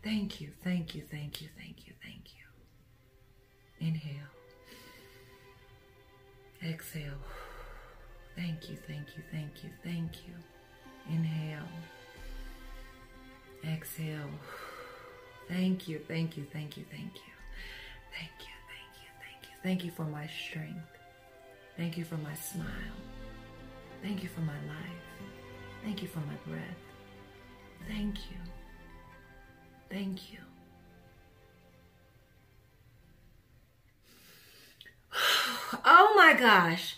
Thank 0.03 0.39
you, 0.41 0.51
thank 0.63 0.93
you, 0.93 1.01
thank 1.09 1.41
you, 1.41 1.49
thank 1.57 1.88
you, 1.88 1.93
thank 2.03 2.25
you. 2.38 3.88
Inhale. 3.88 4.31
Exhale. 6.63 7.21
Thank 8.36 8.69
you, 8.69 8.77
thank 8.88 9.07
you, 9.17 9.23
thank 9.31 9.63
you, 9.63 9.69
thank 9.83 10.12
you. 10.27 10.36
Inhale. 11.09 11.71
Exhale. 13.65 14.29
Thank 15.47 15.88
you, 15.88 15.99
thank 16.07 16.38
you, 16.38 16.45
thank 16.53 16.77
you, 16.77 16.86
thank 16.91 17.15
you. 17.15 17.33
Thank 18.13 18.38
you, 18.39 18.55
thank 18.69 18.93
you, 19.01 19.09
thank 19.19 19.43
you. 19.49 19.57
Thank 19.63 19.83
you 19.86 19.91
for 19.91 20.03
my 20.03 20.27
strength. 20.27 20.91
Thank 21.75 21.97
you 21.97 22.05
for 22.05 22.17
my 22.17 22.36
smile. 22.36 22.97
Thank 24.03 24.21
you 24.21 24.29
for 24.29 24.41
my 24.41 24.62
life. 24.67 25.03
Thank 25.83 26.03
you 26.03 26.07
for 26.07 26.19
my 26.19 26.36
breath. 26.45 26.92
Thank 27.88 28.17
you. 28.32 28.38
Thank 29.89 30.32
you. 30.32 30.39
Oh 35.86 36.13
my 36.15 36.34
gosh. 36.39 36.96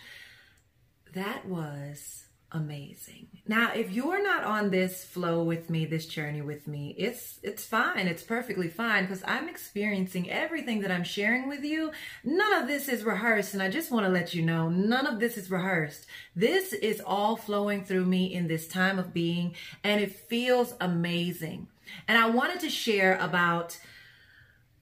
That 1.14 1.46
was 1.48 2.25
amazing. 2.52 3.28
Now, 3.48 3.74
if 3.74 3.92
you're 3.92 4.24
not 4.24 4.44
on 4.44 4.72
this 4.72 5.04
flow 5.04 5.44
with 5.44 5.70
me, 5.70 5.86
this 5.86 6.06
journey 6.06 6.42
with 6.42 6.68
me, 6.68 6.96
it's 6.98 7.40
it's 7.44 7.66
fine. 7.66 8.08
It's 8.08 8.24
perfectly 8.24 8.70
fine 8.70 9.04
because 9.04 9.24
I'm 9.28 9.50
experiencing 9.50 10.30
everything 10.32 10.82
that 10.82 10.92
I'm 10.92 11.04
sharing 11.04 11.48
with 11.48 11.64
you. 11.64 11.92
None 12.24 12.54
of 12.54 12.68
this 12.68 12.88
is 12.88 13.04
rehearsed 13.04 13.54
and 13.54 13.62
I 13.62 13.70
just 13.70 13.92
want 13.92 14.06
to 14.06 14.12
let 14.12 14.34
you 14.34 14.42
know 14.42 14.70
none 14.70 15.06
of 15.06 15.20
this 15.20 15.38
is 15.38 15.52
rehearsed. 15.52 16.06
This 16.36 16.74
is 16.74 17.02
all 17.06 17.36
flowing 17.36 17.84
through 17.84 18.06
me 18.06 18.34
in 18.34 18.48
this 18.48 18.68
time 18.68 18.98
of 18.98 19.14
being 19.14 19.56
and 19.84 20.02
it 20.02 20.12
feels 20.12 20.74
amazing. 20.80 21.68
And 22.08 22.18
I 22.18 22.30
wanted 22.30 22.62
to 22.62 22.70
share 22.70 23.18
about 23.20 23.78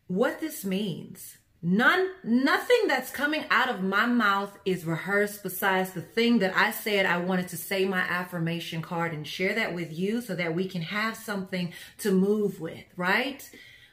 what 0.07 0.39
this 0.39 0.63
means 0.63 1.37
None, 1.65 2.09
nothing 2.25 2.89
that's 2.89 3.09
coming 3.09 3.45
out 3.49 3.69
of 3.69 3.81
my 3.81 4.05
mouth 4.05 4.51
is 4.65 4.83
rehearsed 4.83 5.43
besides 5.43 5.91
the 5.91 6.01
thing 6.01 6.39
that 6.39 6.53
I 6.53 6.71
said 6.71 7.05
I 7.05 7.19
wanted 7.19 7.47
to 7.49 7.57
say 7.57 7.85
my 7.85 8.01
affirmation 8.01 8.81
card 8.81 9.13
and 9.13 9.25
share 9.25 9.55
that 9.55 9.73
with 9.73 9.97
you 9.97 10.19
so 10.19 10.35
that 10.35 10.53
we 10.53 10.67
can 10.67 10.81
have 10.81 11.15
something 11.15 11.71
to 11.99 12.11
move 12.11 12.59
with, 12.59 12.83
right? 12.97 13.49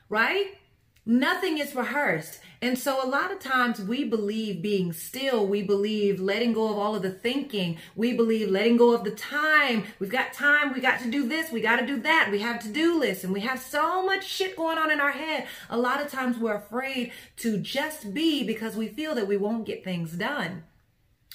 Right? 0.09 0.49
Nothing 1.11 1.59
is 1.59 1.75
rehearsed. 1.75 2.39
And 2.63 2.79
so 2.79 3.05
a 3.05 3.09
lot 3.09 3.33
of 3.33 3.41
times 3.41 3.81
we 3.81 4.05
believe 4.05 4.63
being 4.63 4.93
still, 4.93 5.45
we 5.45 5.61
believe 5.61 6.21
letting 6.21 6.53
go 6.53 6.69
of 6.69 6.79
all 6.79 6.95
of 6.95 7.03
the 7.03 7.11
thinking, 7.11 7.79
we 7.97 8.13
believe 8.13 8.49
letting 8.49 8.77
go 8.77 8.95
of 8.95 9.03
the 9.03 9.11
time. 9.11 9.87
We've 9.99 10.09
got 10.09 10.33
time, 10.33 10.73
we 10.73 10.81
got 10.81 11.01
to 11.01 11.11
do 11.11 11.27
this, 11.27 11.51
we 11.51 11.61
got 11.63 11.81
to 11.81 11.87
do 11.87 12.01
that, 12.03 12.29
we 12.31 12.39
have 12.39 12.63
to-do 12.63 12.97
lists, 12.97 13.25
and 13.25 13.33
we 13.33 13.41
have 13.41 13.61
so 13.61 14.07
much 14.07 14.25
shit 14.25 14.55
going 14.55 14.79
on 14.79 14.93
in 14.93 15.01
our 15.01 15.11
head. 15.11 15.49
A 15.69 15.77
lot 15.77 16.01
of 16.01 16.13
times 16.13 16.39
we're 16.39 16.55
afraid 16.55 17.11
to 17.39 17.59
just 17.59 18.15
be 18.15 18.45
because 18.45 18.77
we 18.77 18.87
feel 18.87 19.17
that 19.17 19.27
we 19.27 19.37
won't 19.37 19.67
get 19.67 19.83
things 19.83 20.13
done. 20.13 20.63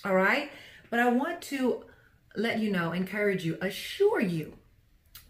All 0.06 0.16
right? 0.16 0.52
But 0.90 1.02
I 1.02 1.10
want 1.10 1.42
to 1.42 1.84
let 2.38 2.60
you 2.60 2.72
know, 2.72 2.94
encourage 2.94 3.44
you, 3.44 3.58
assure 3.60 4.22
you, 4.22 4.54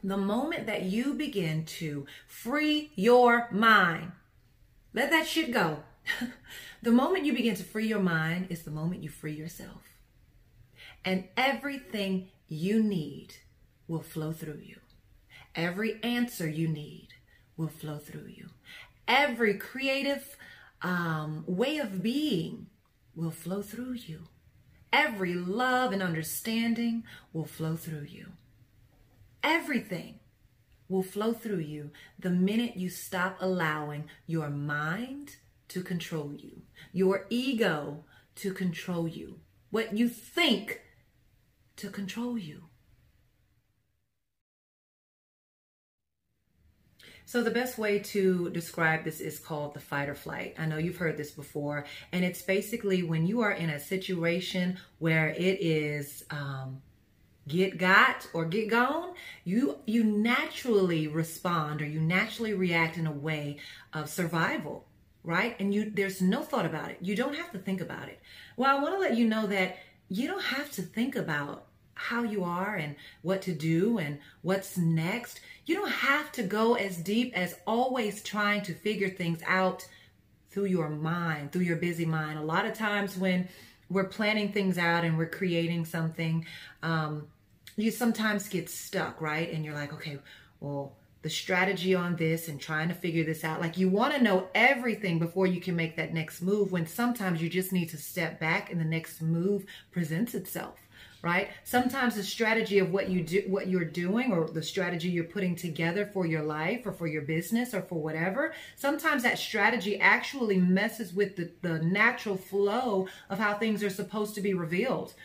the 0.04 0.18
moment 0.18 0.68
that 0.68 0.84
you 0.84 1.16
begin 1.16 1.66
to 1.66 2.06
free 2.28 2.92
your 2.94 3.48
mind, 3.50 4.12
let 4.96 5.12
that 5.12 5.28
shit 5.28 5.52
go. 5.52 5.84
the 6.82 6.92
moment 6.92 7.26
you 7.26 7.34
begin 7.34 7.56
to 7.56 7.64
free 7.64 7.86
your 7.86 8.00
mind 8.00 8.48
is 8.50 8.64
the 8.64 8.72
moment 8.72 9.04
you 9.04 9.10
free 9.10 9.34
yourself. 9.34 9.84
And 11.04 11.26
everything 11.36 12.30
you 12.48 12.82
need 12.82 13.36
will 13.90 14.02
flow 14.02 14.32
through 14.32 14.62
you. 14.64 14.78
Every 15.54 16.02
answer 16.02 16.48
you 16.48 16.70
need 16.70 17.10
will 17.58 17.68
flow 17.68 17.98
through 17.98 18.28
you. 18.28 18.48
Every 19.08 19.56
creative 19.56 20.38
um, 20.82 21.44
way 21.46 21.78
of 21.78 22.02
being 22.02 22.68
will 23.16 23.32
flow 23.32 23.62
through 23.62 23.98
you. 24.06 24.22
Every 24.94 25.34
love 25.34 25.92
and 25.92 26.02
understanding 26.02 27.04
will 27.34 27.46
flow 27.46 27.76
through 27.76 28.08
you. 28.10 28.28
Everything 29.44 30.20
will 30.88 31.04
flow 31.04 31.34
through 31.34 31.60
you 31.60 31.91
the 32.19 32.30
minute 32.30 32.78
you 32.78 32.89
stop 32.89 33.38
allowing 33.39 34.06
your 34.28 34.50
mind 34.50 35.38
to 35.67 35.82
control 35.82 36.34
you, 36.34 36.62
your 36.93 37.26
ego 37.30 38.04
to 38.36 38.54
control 38.54 39.08
you, 39.08 39.39
what 39.71 39.98
you 39.98 40.08
think 40.10 40.82
to 41.78 41.89
control 41.89 42.38
you. 42.38 42.63
So, 47.28 47.41
the 47.41 47.50
best 47.50 47.80
way 47.80 47.98
to 48.00 48.52
describe 48.52 49.04
this 49.04 49.19
is 49.19 49.39
called 49.39 49.74
the 49.74 49.80
fight 49.80 50.10
or 50.10 50.13
flight. 50.13 50.54
I 50.60 50.67
know 50.67 50.78
you've 50.78 50.98
heard 50.98 51.17
this 51.17 51.32
before, 51.32 51.86
and 52.12 52.24
it's 52.24 52.43
basically 52.43 53.02
when 53.02 53.26
you 53.26 53.41
are 53.41 53.52
in 53.52 53.71
a 53.71 53.80
situation 53.80 54.78
where 55.00 55.30
it 55.30 55.60
is 55.60 56.24
um, 56.30 56.84
get 57.48 57.78
got 57.78 58.28
or 58.34 58.46
get 58.46 58.70
gone, 58.70 59.14
you 59.44 59.78
you 59.86 60.04
naturally 60.04 61.08
respond 61.08 61.82
or 61.82 61.86
you 61.86 62.00
naturally 62.00 62.54
react 62.54 62.98
in 62.98 63.08
a 63.08 63.12
way 63.12 63.58
of 63.94 64.10
survival, 64.10 64.86
right? 65.24 65.56
And 65.60 65.74
you 65.74 65.92
there's 65.92 66.22
no 66.22 66.42
thought 66.42 66.66
about 66.66 66.92
it. 66.92 66.98
You 67.02 67.16
don't 67.16 67.36
have 67.36 67.52
to 67.52 67.60
think 67.60 67.82
about 67.82 68.10
it. 68.10 68.20
Well, 68.58 68.76
I 68.76 68.82
want 68.82 68.96
to 68.96 69.00
let 69.00 69.18
you 69.18 69.28
know 69.28 69.48
that 69.48 69.78
you 70.10 70.28
don't 70.28 70.44
have 70.44 70.72
to 70.72 70.82
think 70.82 71.16
about 71.16 71.66
how 71.96 72.24
you 72.24 72.44
are 72.44 72.76
and 72.76 72.96
what 73.22 73.42
to 73.44 73.54
do 73.54 73.98
and 73.98 74.20
what's 74.42 74.78
next. 74.78 75.40
You 75.66 75.76
don't 75.76 75.92
have 75.92 76.32
to 76.34 76.44
go 76.44 76.76
as 76.76 76.98
deep 76.98 77.36
as 77.36 77.56
always 77.66 78.22
trying 78.22 78.62
to 78.64 78.74
figure 78.74 79.10
things 79.10 79.42
out 79.48 79.88
through 80.52 80.66
your 80.66 80.90
mind, 80.90 81.52
through 81.52 81.62
your 81.62 81.78
busy 81.78 82.06
mind. 82.06 82.38
A 82.38 82.44
lot 82.44 82.66
of 82.66 82.74
times 82.74 83.18
when 83.18 83.48
we're 83.90 84.06
planning 84.06 84.52
things 84.52 84.78
out 84.78 85.04
and 85.04 85.18
we're 85.18 85.30
creating 85.30 85.86
something, 85.86 86.46
um, 86.84 87.28
you 87.76 87.92
sometimes 87.92 88.48
get 88.48 88.70
stuck, 88.70 89.22
right? 89.22 89.52
And 89.52 89.66
you're 89.66 89.74
like, 89.74 89.94
okay, 89.94 90.20
well, 90.60 90.94
the 91.22 91.30
strategy 91.30 91.96
on 91.96 92.16
this 92.16 92.48
and 92.48 92.62
trying 92.62 92.88
to 92.88 92.94
figure 92.94 93.24
this 93.24 93.44
out. 93.44 93.60
Like 93.60 93.78
you 93.78 93.90
want 93.90 94.14
to 94.14 94.22
know 94.22 94.48
everything 94.54 95.18
before 95.18 95.48
you 95.48 95.60
can 95.60 95.76
make 95.76 95.96
that 95.96 96.14
next 96.14 96.42
move 96.42 96.72
when 96.72 96.86
sometimes 96.86 97.42
you 97.42 97.50
just 97.50 97.74
need 97.74 97.90
to 97.90 97.98
step 97.98 98.40
back 98.40 98.72
and 98.72 98.80
the 98.80 98.86
next 98.86 99.22
move 99.22 99.66
presents 99.92 100.36
itself 100.36 100.76
right? 101.26 101.50
Sometimes 101.64 102.14
the 102.14 102.22
strategy 102.22 102.78
of 102.78 102.92
what 102.92 103.10
you 103.10 103.24
do, 103.24 103.44
what 103.48 103.68
you're 103.68 103.84
doing, 103.84 104.32
or 104.32 104.48
the 104.48 104.62
strategy 104.62 105.10
you're 105.10 105.24
putting 105.24 105.56
together 105.56 106.06
for 106.06 106.28
your 106.28 106.44
life 106.44 106.86
or 106.86 106.92
for 106.92 107.08
your 107.08 107.24
business 107.24 107.74
or 107.74 107.82
for 107.82 107.96
whatever, 107.96 108.54
sometimes 108.76 109.24
that 109.24 109.40
strategy 109.40 110.00
actually 110.00 110.58
messes 110.58 111.16
with 111.16 111.36
the, 111.36 111.50
the 111.64 111.80
natural 111.80 112.38
flow 112.38 113.08
of 113.28 113.40
how 113.40 113.56
things 113.56 113.82
are 113.82 113.90
supposed 113.90 114.36
to 114.36 114.42
be 114.42 114.54
revealed 114.54 115.16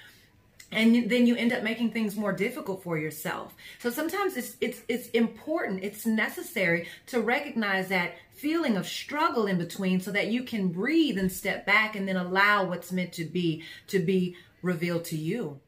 and 0.72 1.10
then 1.10 1.26
you 1.26 1.36
end 1.36 1.52
up 1.52 1.62
making 1.62 1.90
things 1.90 2.16
more 2.16 2.32
difficult 2.32 2.82
for 2.82 2.98
yourself 2.98 3.54
so 3.78 3.90
sometimes 3.90 4.36
it's 4.36 4.56
it's 4.60 4.82
it's 4.88 5.08
important 5.08 5.82
it's 5.82 6.06
necessary 6.06 6.86
to 7.06 7.20
recognize 7.20 7.88
that 7.88 8.12
feeling 8.32 8.76
of 8.76 8.86
struggle 8.86 9.46
in 9.46 9.58
between 9.58 10.00
so 10.00 10.10
that 10.10 10.28
you 10.28 10.42
can 10.42 10.68
breathe 10.68 11.18
and 11.18 11.30
step 11.30 11.66
back 11.66 11.96
and 11.96 12.06
then 12.06 12.16
allow 12.16 12.64
what's 12.64 12.92
meant 12.92 13.12
to 13.12 13.24
be 13.24 13.62
to 13.86 13.98
be 13.98 14.36
revealed 14.62 15.04
to 15.04 15.16
you 15.16 15.60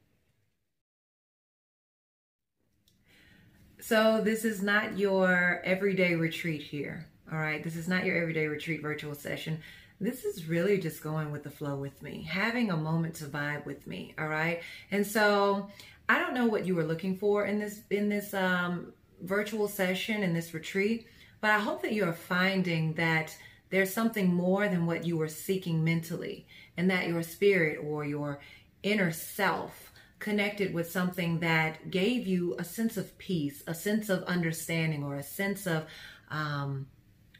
So 3.83 4.21
this 4.23 4.45
is 4.45 4.63
not 4.63 4.97
your 4.97 5.61
everyday 5.65 6.15
retreat 6.15 6.63
here. 6.63 7.09
All 7.33 7.39
right. 7.39 7.65
This 7.65 7.77
is 7.77 7.89
not 7.89 8.05
your 8.05 8.21
everyday 8.21 8.47
retreat 8.47 8.83
virtual 8.83 9.15
session. 9.15 9.59
This 10.01 10.25
is 10.25 10.47
really 10.47 10.79
just 10.79 11.03
going 11.03 11.33
with 11.33 11.45
the 11.45 11.51
flow 11.51 11.77
with 11.77 12.03
me, 12.03 12.29
having 12.29 12.71
a 12.71 12.77
moment 12.77 13.15
to 13.17 13.25
vibe 13.25 13.65
with 13.65 13.87
me. 13.87 14.15
All 14.19 14.29
right. 14.29 14.61
And 14.91 15.07
so 15.07 15.71
I 16.09 16.19
don't 16.19 16.35
know 16.35 16.47
what 16.47 16.67
you 16.67 16.75
were 16.75 16.85
looking 16.85 17.17
for 17.17 17.47
in 17.47 17.59
this, 17.59 17.83
in 17.91 18.09
this, 18.09 18.35
um, 18.35 18.93
virtual 19.23 19.69
session, 19.69 20.23
in 20.23 20.35
this 20.35 20.53
retreat, 20.53 21.07
but 21.41 21.51
I 21.51 21.59
hope 21.59 21.83
that 21.83 21.93
you're 21.93 22.13
finding 22.13 22.95
that 22.95 23.37
there's 23.71 23.93
something 23.93 24.33
more 24.33 24.69
than 24.69 24.85
what 24.85 25.07
you 25.07 25.17
were 25.17 25.29
seeking 25.29 25.83
mentally 25.83 26.47
and 26.77 26.91
that 26.91 27.09
your 27.09 27.23
spirit 27.23 27.79
or 27.83 28.05
your 28.05 28.41
inner 28.83 29.13
self 29.13 29.93
connected 30.19 30.75
with 30.75 30.91
something 30.91 31.41
that 31.41 31.91
gave 31.91 32.27
you 32.27 32.55
a 32.59 32.65
sense 32.65 32.97
of 32.97 33.17
peace, 33.19 33.63
a 33.67 33.75
sense 33.75 34.09
of 34.09 34.23
understanding, 34.25 35.03
or 35.03 35.17
a 35.17 35.23
sense 35.23 35.67
of 35.67 35.87
um, 36.31 36.87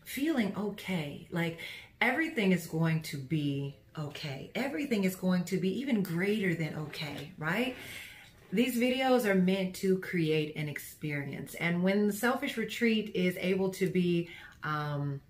feeling 0.05 0.55
okay. 0.57 1.29
Like 1.31 1.59
everything 2.01 2.53
is 2.53 2.67
going 2.67 3.03
to 3.03 3.17
be 3.17 3.77
okay. 3.99 4.51
Everything 4.55 5.05
is 5.05 5.17
going 5.17 5.45
to 5.45 5.57
be 5.57 5.81
even 5.81 6.03
greater 6.03 6.55
than 6.55 6.75
okay, 6.77 7.33
right? 7.39 7.77
These 8.53 8.77
videos 8.77 9.25
are 9.25 9.35
meant 9.35 9.75
to 9.77 9.99
create 9.99 10.57
an 10.57 10.69
experience. 10.69 11.55
And 11.55 11.83
when 11.83 12.07
the 12.07 12.13
Selfish 12.13 12.57
Retreat 12.57 13.13
is 13.15 13.37
able 13.41 13.71
to 13.71 13.87
be 13.87 14.29
um, 14.63 15.21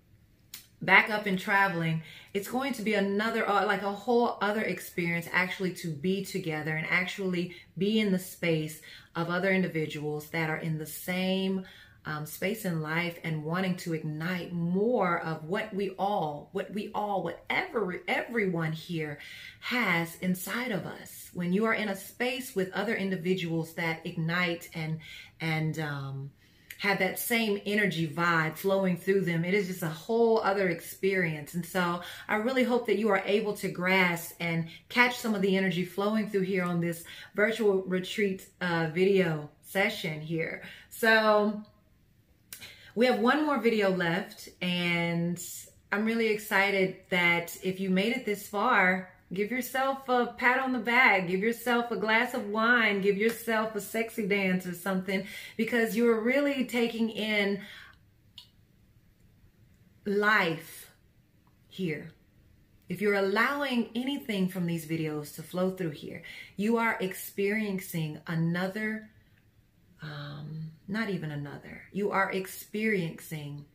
back 0.81 1.09
up 1.09 1.25
and 1.25 1.39
traveling, 1.39 2.03
it's 2.33 2.49
going 2.49 2.73
to 2.73 2.81
be 2.81 2.95
another, 2.95 3.47
uh, 3.47 3.65
like 3.65 3.81
a 3.81 3.91
whole 3.91 4.37
other 4.41 4.61
experience 4.61 5.27
actually 5.31 5.73
to 5.75 5.87
be 5.89 6.25
together 6.25 6.75
and 6.75 6.85
actually 6.89 7.55
be 7.77 7.99
in 7.99 8.11
the 8.11 8.19
space 8.19 8.81
of 9.15 9.29
other 9.29 9.51
individuals 9.51 10.27
that 10.29 10.49
are 10.49 10.57
in 10.57 10.77
the 10.77 10.85
same 10.85 11.65
um, 12.05 12.25
space 12.25 12.65
in 12.65 12.81
life 12.81 13.17
and 13.23 13.43
wanting 13.43 13.75
to 13.77 13.93
ignite 13.93 14.51
more 14.51 15.19
of 15.19 15.45
what 15.45 15.73
we 15.73 15.91
all, 15.97 16.49
what 16.51 16.71
we 16.73 16.91
all, 16.93 17.23
whatever 17.23 18.01
everyone 18.07 18.71
here 18.71 19.19
has 19.61 20.15
inside 20.17 20.71
of 20.71 20.85
us. 20.85 21.29
When 21.33 21.53
you 21.53 21.65
are 21.65 21.73
in 21.73 21.89
a 21.89 21.95
space 21.95 22.55
with 22.55 22.71
other 22.73 22.95
individuals 22.95 23.73
that 23.73 24.05
ignite 24.05 24.69
and, 24.73 24.99
and, 25.39 25.79
um, 25.79 26.31
have 26.83 26.99
that 26.99 27.17
same 27.17 27.61
energy 27.65 28.05
vibe 28.05 28.57
flowing 28.57 28.97
through 28.97 29.21
them. 29.21 29.45
It 29.45 29.53
is 29.53 29.67
just 29.67 29.83
a 29.83 29.87
whole 29.87 30.41
other 30.41 30.67
experience. 30.67 31.53
And 31.53 31.65
so 31.65 32.01
I 32.27 32.35
really 32.35 32.65
hope 32.65 32.87
that 32.87 32.97
you 32.97 33.07
are 33.07 33.23
able 33.25 33.53
to 33.53 33.69
grasp 33.69 34.35
and 34.41 34.67
catch 34.89 35.17
some 35.17 35.33
of 35.33 35.41
the 35.41 35.55
energy 35.55 35.85
flowing 35.85 36.29
through 36.29 36.41
here 36.41 36.65
on 36.65 36.81
this 36.81 37.05
virtual 37.35 37.83
retreat 37.83 38.45
uh, 38.59 38.89
video 38.93 39.49
session 39.61 40.19
here. 40.19 40.63
So 40.89 41.63
we 42.95 43.05
have 43.05 43.19
one 43.19 43.45
more 43.45 43.59
video 43.59 43.89
left 43.89 44.49
and 44.61 45.41
I'm 45.91 46.05
really 46.05 46.27
excited 46.27 46.97
that 47.09 47.57
if 47.63 47.79
you 47.79 47.89
made 47.89 48.15
it 48.15 48.25
this 48.25 48.47
far, 48.47 49.13
Give 49.33 49.49
yourself 49.49 50.07
a 50.09 50.27
pat 50.27 50.59
on 50.59 50.73
the 50.73 50.79
back. 50.79 51.27
Give 51.27 51.39
yourself 51.39 51.89
a 51.89 51.95
glass 51.95 52.35
of 52.35 52.49
wine. 52.49 53.01
Give 53.01 53.17
yourself 53.17 53.75
a 53.75 53.81
sexy 53.81 54.27
dance 54.27 54.67
or 54.67 54.73
something 54.73 55.25
because 55.57 55.97
you're 55.97 56.21
really 56.21 56.65
taking 56.65 57.09
in 57.09 57.61
life 60.05 60.91
here. 61.67 62.11
If 62.89 63.01
you're 63.01 63.15
allowing 63.15 63.89
anything 63.95 64.49
from 64.49 64.67
these 64.67 64.85
videos 64.85 65.33
to 65.35 65.41
flow 65.41 65.71
through 65.71 65.91
here, 65.91 66.21
you 66.55 66.77
are 66.77 66.97
experiencing 66.99 68.19
another, 68.27 69.09
um, 70.03 70.71
not 70.87 71.09
even 71.09 71.31
another, 71.31 71.81
you 71.91 72.11
are 72.11 72.31
experiencing 72.31 73.65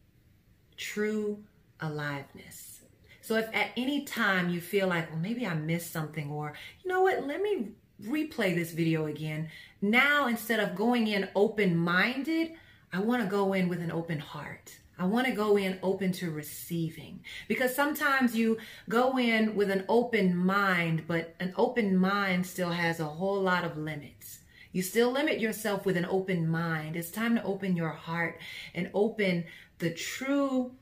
true 0.76 1.42
aliveness. 1.80 2.80
So 3.20 3.36
if 3.36 3.48
at 3.54 3.70
any 3.76 4.04
time 4.04 4.48
you 4.48 4.60
feel 4.60 4.88
like, 4.88 5.10
well, 5.10 5.20
maybe 5.20 5.46
I 5.46 5.54
missed 5.54 5.92
something, 5.92 6.30
or 6.30 6.54
you 6.82 6.88
know 6.88 7.02
what, 7.02 7.26
let 7.26 7.42
me 7.42 7.68
replay 8.04 8.54
this 8.54 8.72
video 8.72 9.06
again. 9.06 9.48
Now, 9.82 10.28
instead 10.28 10.60
of 10.60 10.76
going 10.76 11.08
in 11.08 11.28
open 11.34 11.76
minded, 11.76 12.52
I 12.92 13.00
want 13.00 13.22
to 13.22 13.28
go 13.28 13.52
in 13.52 13.68
with 13.68 13.80
an 13.80 13.92
open 13.92 14.18
heart. 14.18 14.78
I 14.98 15.06
want 15.06 15.26
to 15.26 15.32
go 15.32 15.56
in 15.56 15.78
open 15.82 16.10
to 16.12 16.30
receiving 16.30 17.20
because 17.46 17.74
sometimes 17.74 18.34
you 18.34 18.58
go 18.88 19.16
in 19.16 19.54
with 19.54 19.70
an 19.70 19.84
open 19.88 20.36
mind, 20.36 21.04
but 21.06 21.34
an 21.38 21.54
open 21.56 21.96
mind 21.96 22.46
still 22.46 22.70
has 22.70 22.98
a 22.98 23.04
whole 23.04 23.40
lot 23.40 23.64
of 23.64 23.76
limits. 23.78 24.37
You 24.72 24.82
still 24.82 25.10
limit 25.10 25.40
yourself 25.40 25.86
with 25.86 25.96
an 25.96 26.06
open 26.06 26.48
mind. 26.48 26.96
It's 26.96 27.10
time 27.10 27.34
to 27.36 27.42
open 27.42 27.76
your 27.76 27.90
heart 27.90 28.38
and 28.74 28.90
open 28.92 29.44
the 29.78 29.90
true 29.90 30.72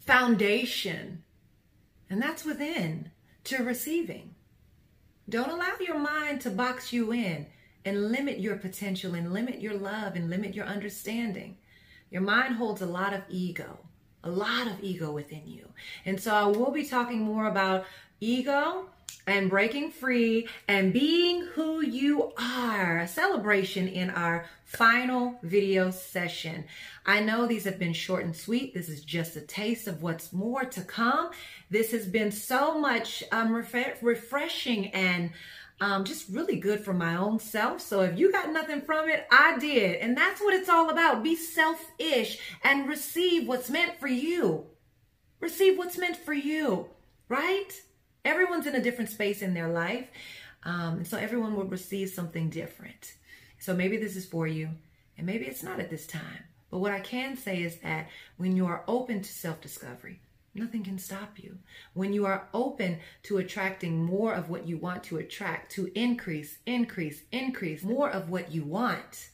foundation, 0.00 1.22
and 2.08 2.22
that's 2.22 2.44
within, 2.44 3.10
to 3.44 3.62
receiving. 3.62 4.34
Don't 5.28 5.50
allow 5.50 5.74
your 5.80 5.98
mind 5.98 6.40
to 6.42 6.50
box 6.50 6.92
you 6.92 7.12
in 7.12 7.46
and 7.84 8.10
limit 8.10 8.38
your 8.40 8.56
potential 8.56 9.14
and 9.14 9.32
limit 9.32 9.60
your 9.60 9.74
love 9.74 10.16
and 10.16 10.30
limit 10.30 10.54
your 10.54 10.64
understanding. 10.64 11.58
Your 12.10 12.22
mind 12.22 12.54
holds 12.54 12.80
a 12.80 12.86
lot 12.86 13.12
of 13.12 13.22
ego, 13.28 13.78
a 14.24 14.30
lot 14.30 14.66
of 14.66 14.82
ego 14.82 15.12
within 15.12 15.46
you. 15.46 15.68
And 16.06 16.18
so 16.18 16.34
I 16.34 16.44
will 16.44 16.70
be 16.70 16.86
talking 16.86 17.20
more 17.20 17.46
about 17.46 17.84
ego 18.20 18.86
and 19.28 19.50
breaking 19.50 19.90
free 19.90 20.48
and 20.66 20.92
being 20.92 21.42
who 21.54 21.84
you 21.84 22.32
are. 22.38 22.98
A 22.98 23.08
celebration 23.08 23.88
in 23.88 24.10
our 24.10 24.46
final 24.64 25.38
video 25.42 25.90
session. 25.90 26.64
I 27.04 27.20
know 27.20 27.46
these 27.46 27.64
have 27.64 27.78
been 27.78 27.92
short 27.92 28.24
and 28.24 28.34
sweet. 28.34 28.74
This 28.74 28.88
is 28.88 29.02
just 29.02 29.36
a 29.36 29.40
taste 29.40 29.86
of 29.86 30.02
what's 30.02 30.32
more 30.32 30.64
to 30.64 30.80
come. 30.82 31.30
This 31.70 31.92
has 31.92 32.06
been 32.06 32.30
so 32.30 32.78
much 32.78 33.22
um, 33.32 33.54
ref- 33.54 34.02
refreshing 34.02 34.88
and 34.88 35.30
um, 35.80 36.04
just 36.04 36.28
really 36.28 36.56
good 36.56 36.80
for 36.80 36.92
my 36.92 37.16
own 37.16 37.38
self. 37.38 37.80
So 37.80 38.00
if 38.02 38.18
you 38.18 38.32
got 38.32 38.52
nothing 38.52 38.80
from 38.80 39.08
it, 39.08 39.26
I 39.30 39.58
did. 39.58 39.96
And 39.96 40.16
that's 40.16 40.40
what 40.40 40.54
it's 40.54 40.68
all 40.68 40.90
about. 40.90 41.22
Be 41.22 41.36
selfish 41.36 42.38
and 42.64 42.88
receive 42.88 43.46
what's 43.46 43.70
meant 43.70 44.00
for 44.00 44.08
you. 44.08 44.66
Receive 45.40 45.78
what's 45.78 45.98
meant 45.98 46.16
for 46.16 46.34
you, 46.34 46.88
right? 47.28 47.70
Everyone's 48.24 48.66
in 48.66 48.74
a 48.74 48.82
different 48.82 49.10
space 49.10 49.42
in 49.42 49.54
their 49.54 49.68
life. 49.68 50.08
Um, 50.64 51.04
so 51.04 51.16
everyone 51.16 51.54
will 51.54 51.64
receive 51.64 52.10
something 52.10 52.50
different. 52.50 53.14
So 53.58 53.74
maybe 53.74 53.96
this 53.96 54.16
is 54.16 54.26
for 54.26 54.46
you, 54.46 54.70
and 55.16 55.26
maybe 55.26 55.46
it's 55.46 55.62
not 55.62 55.80
at 55.80 55.90
this 55.90 56.06
time. 56.06 56.44
But 56.70 56.78
what 56.78 56.92
I 56.92 57.00
can 57.00 57.36
say 57.36 57.62
is 57.62 57.78
that 57.78 58.08
when 58.36 58.56
you 58.56 58.66
are 58.66 58.84
open 58.86 59.22
to 59.22 59.32
self 59.32 59.60
discovery, 59.60 60.20
nothing 60.54 60.84
can 60.84 60.98
stop 60.98 61.38
you. 61.38 61.58
When 61.94 62.12
you 62.12 62.26
are 62.26 62.48
open 62.52 62.98
to 63.24 63.38
attracting 63.38 64.04
more 64.04 64.34
of 64.34 64.50
what 64.50 64.66
you 64.66 64.76
want 64.76 65.04
to 65.04 65.18
attract, 65.18 65.72
to 65.72 65.90
increase, 65.98 66.58
increase, 66.66 67.22
increase 67.32 67.82
more 67.82 68.10
of 68.10 68.28
what 68.28 68.52
you 68.52 68.64
want, 68.64 69.30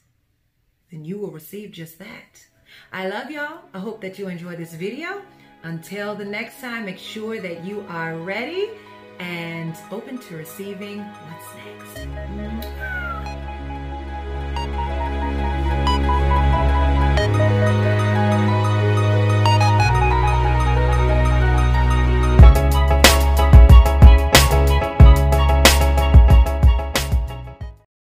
then 0.91 1.03
you 1.03 1.17
will 1.17 1.31
receive 1.31 1.71
just 1.71 1.99
that. 1.99 2.45
I 2.91 3.07
love 3.07 3.29
y'all. 3.31 3.61
I 3.73 3.79
hope 3.79 4.01
that 4.01 4.17
you 4.17 4.27
enjoy 4.27 4.55
this 4.55 4.73
video. 4.73 5.21
Until 5.65 6.13
the 6.13 6.23
next 6.23 6.61
time, 6.61 6.85
make 6.85 6.99
sure 6.99 7.41
that 7.41 7.65
you 7.65 7.83
are 7.89 8.17
ready 8.17 8.69
and 9.17 9.75
open 9.89 10.19
to 10.19 10.37
receiving 10.37 10.99
what's 10.99 11.97
next. 11.97 12.84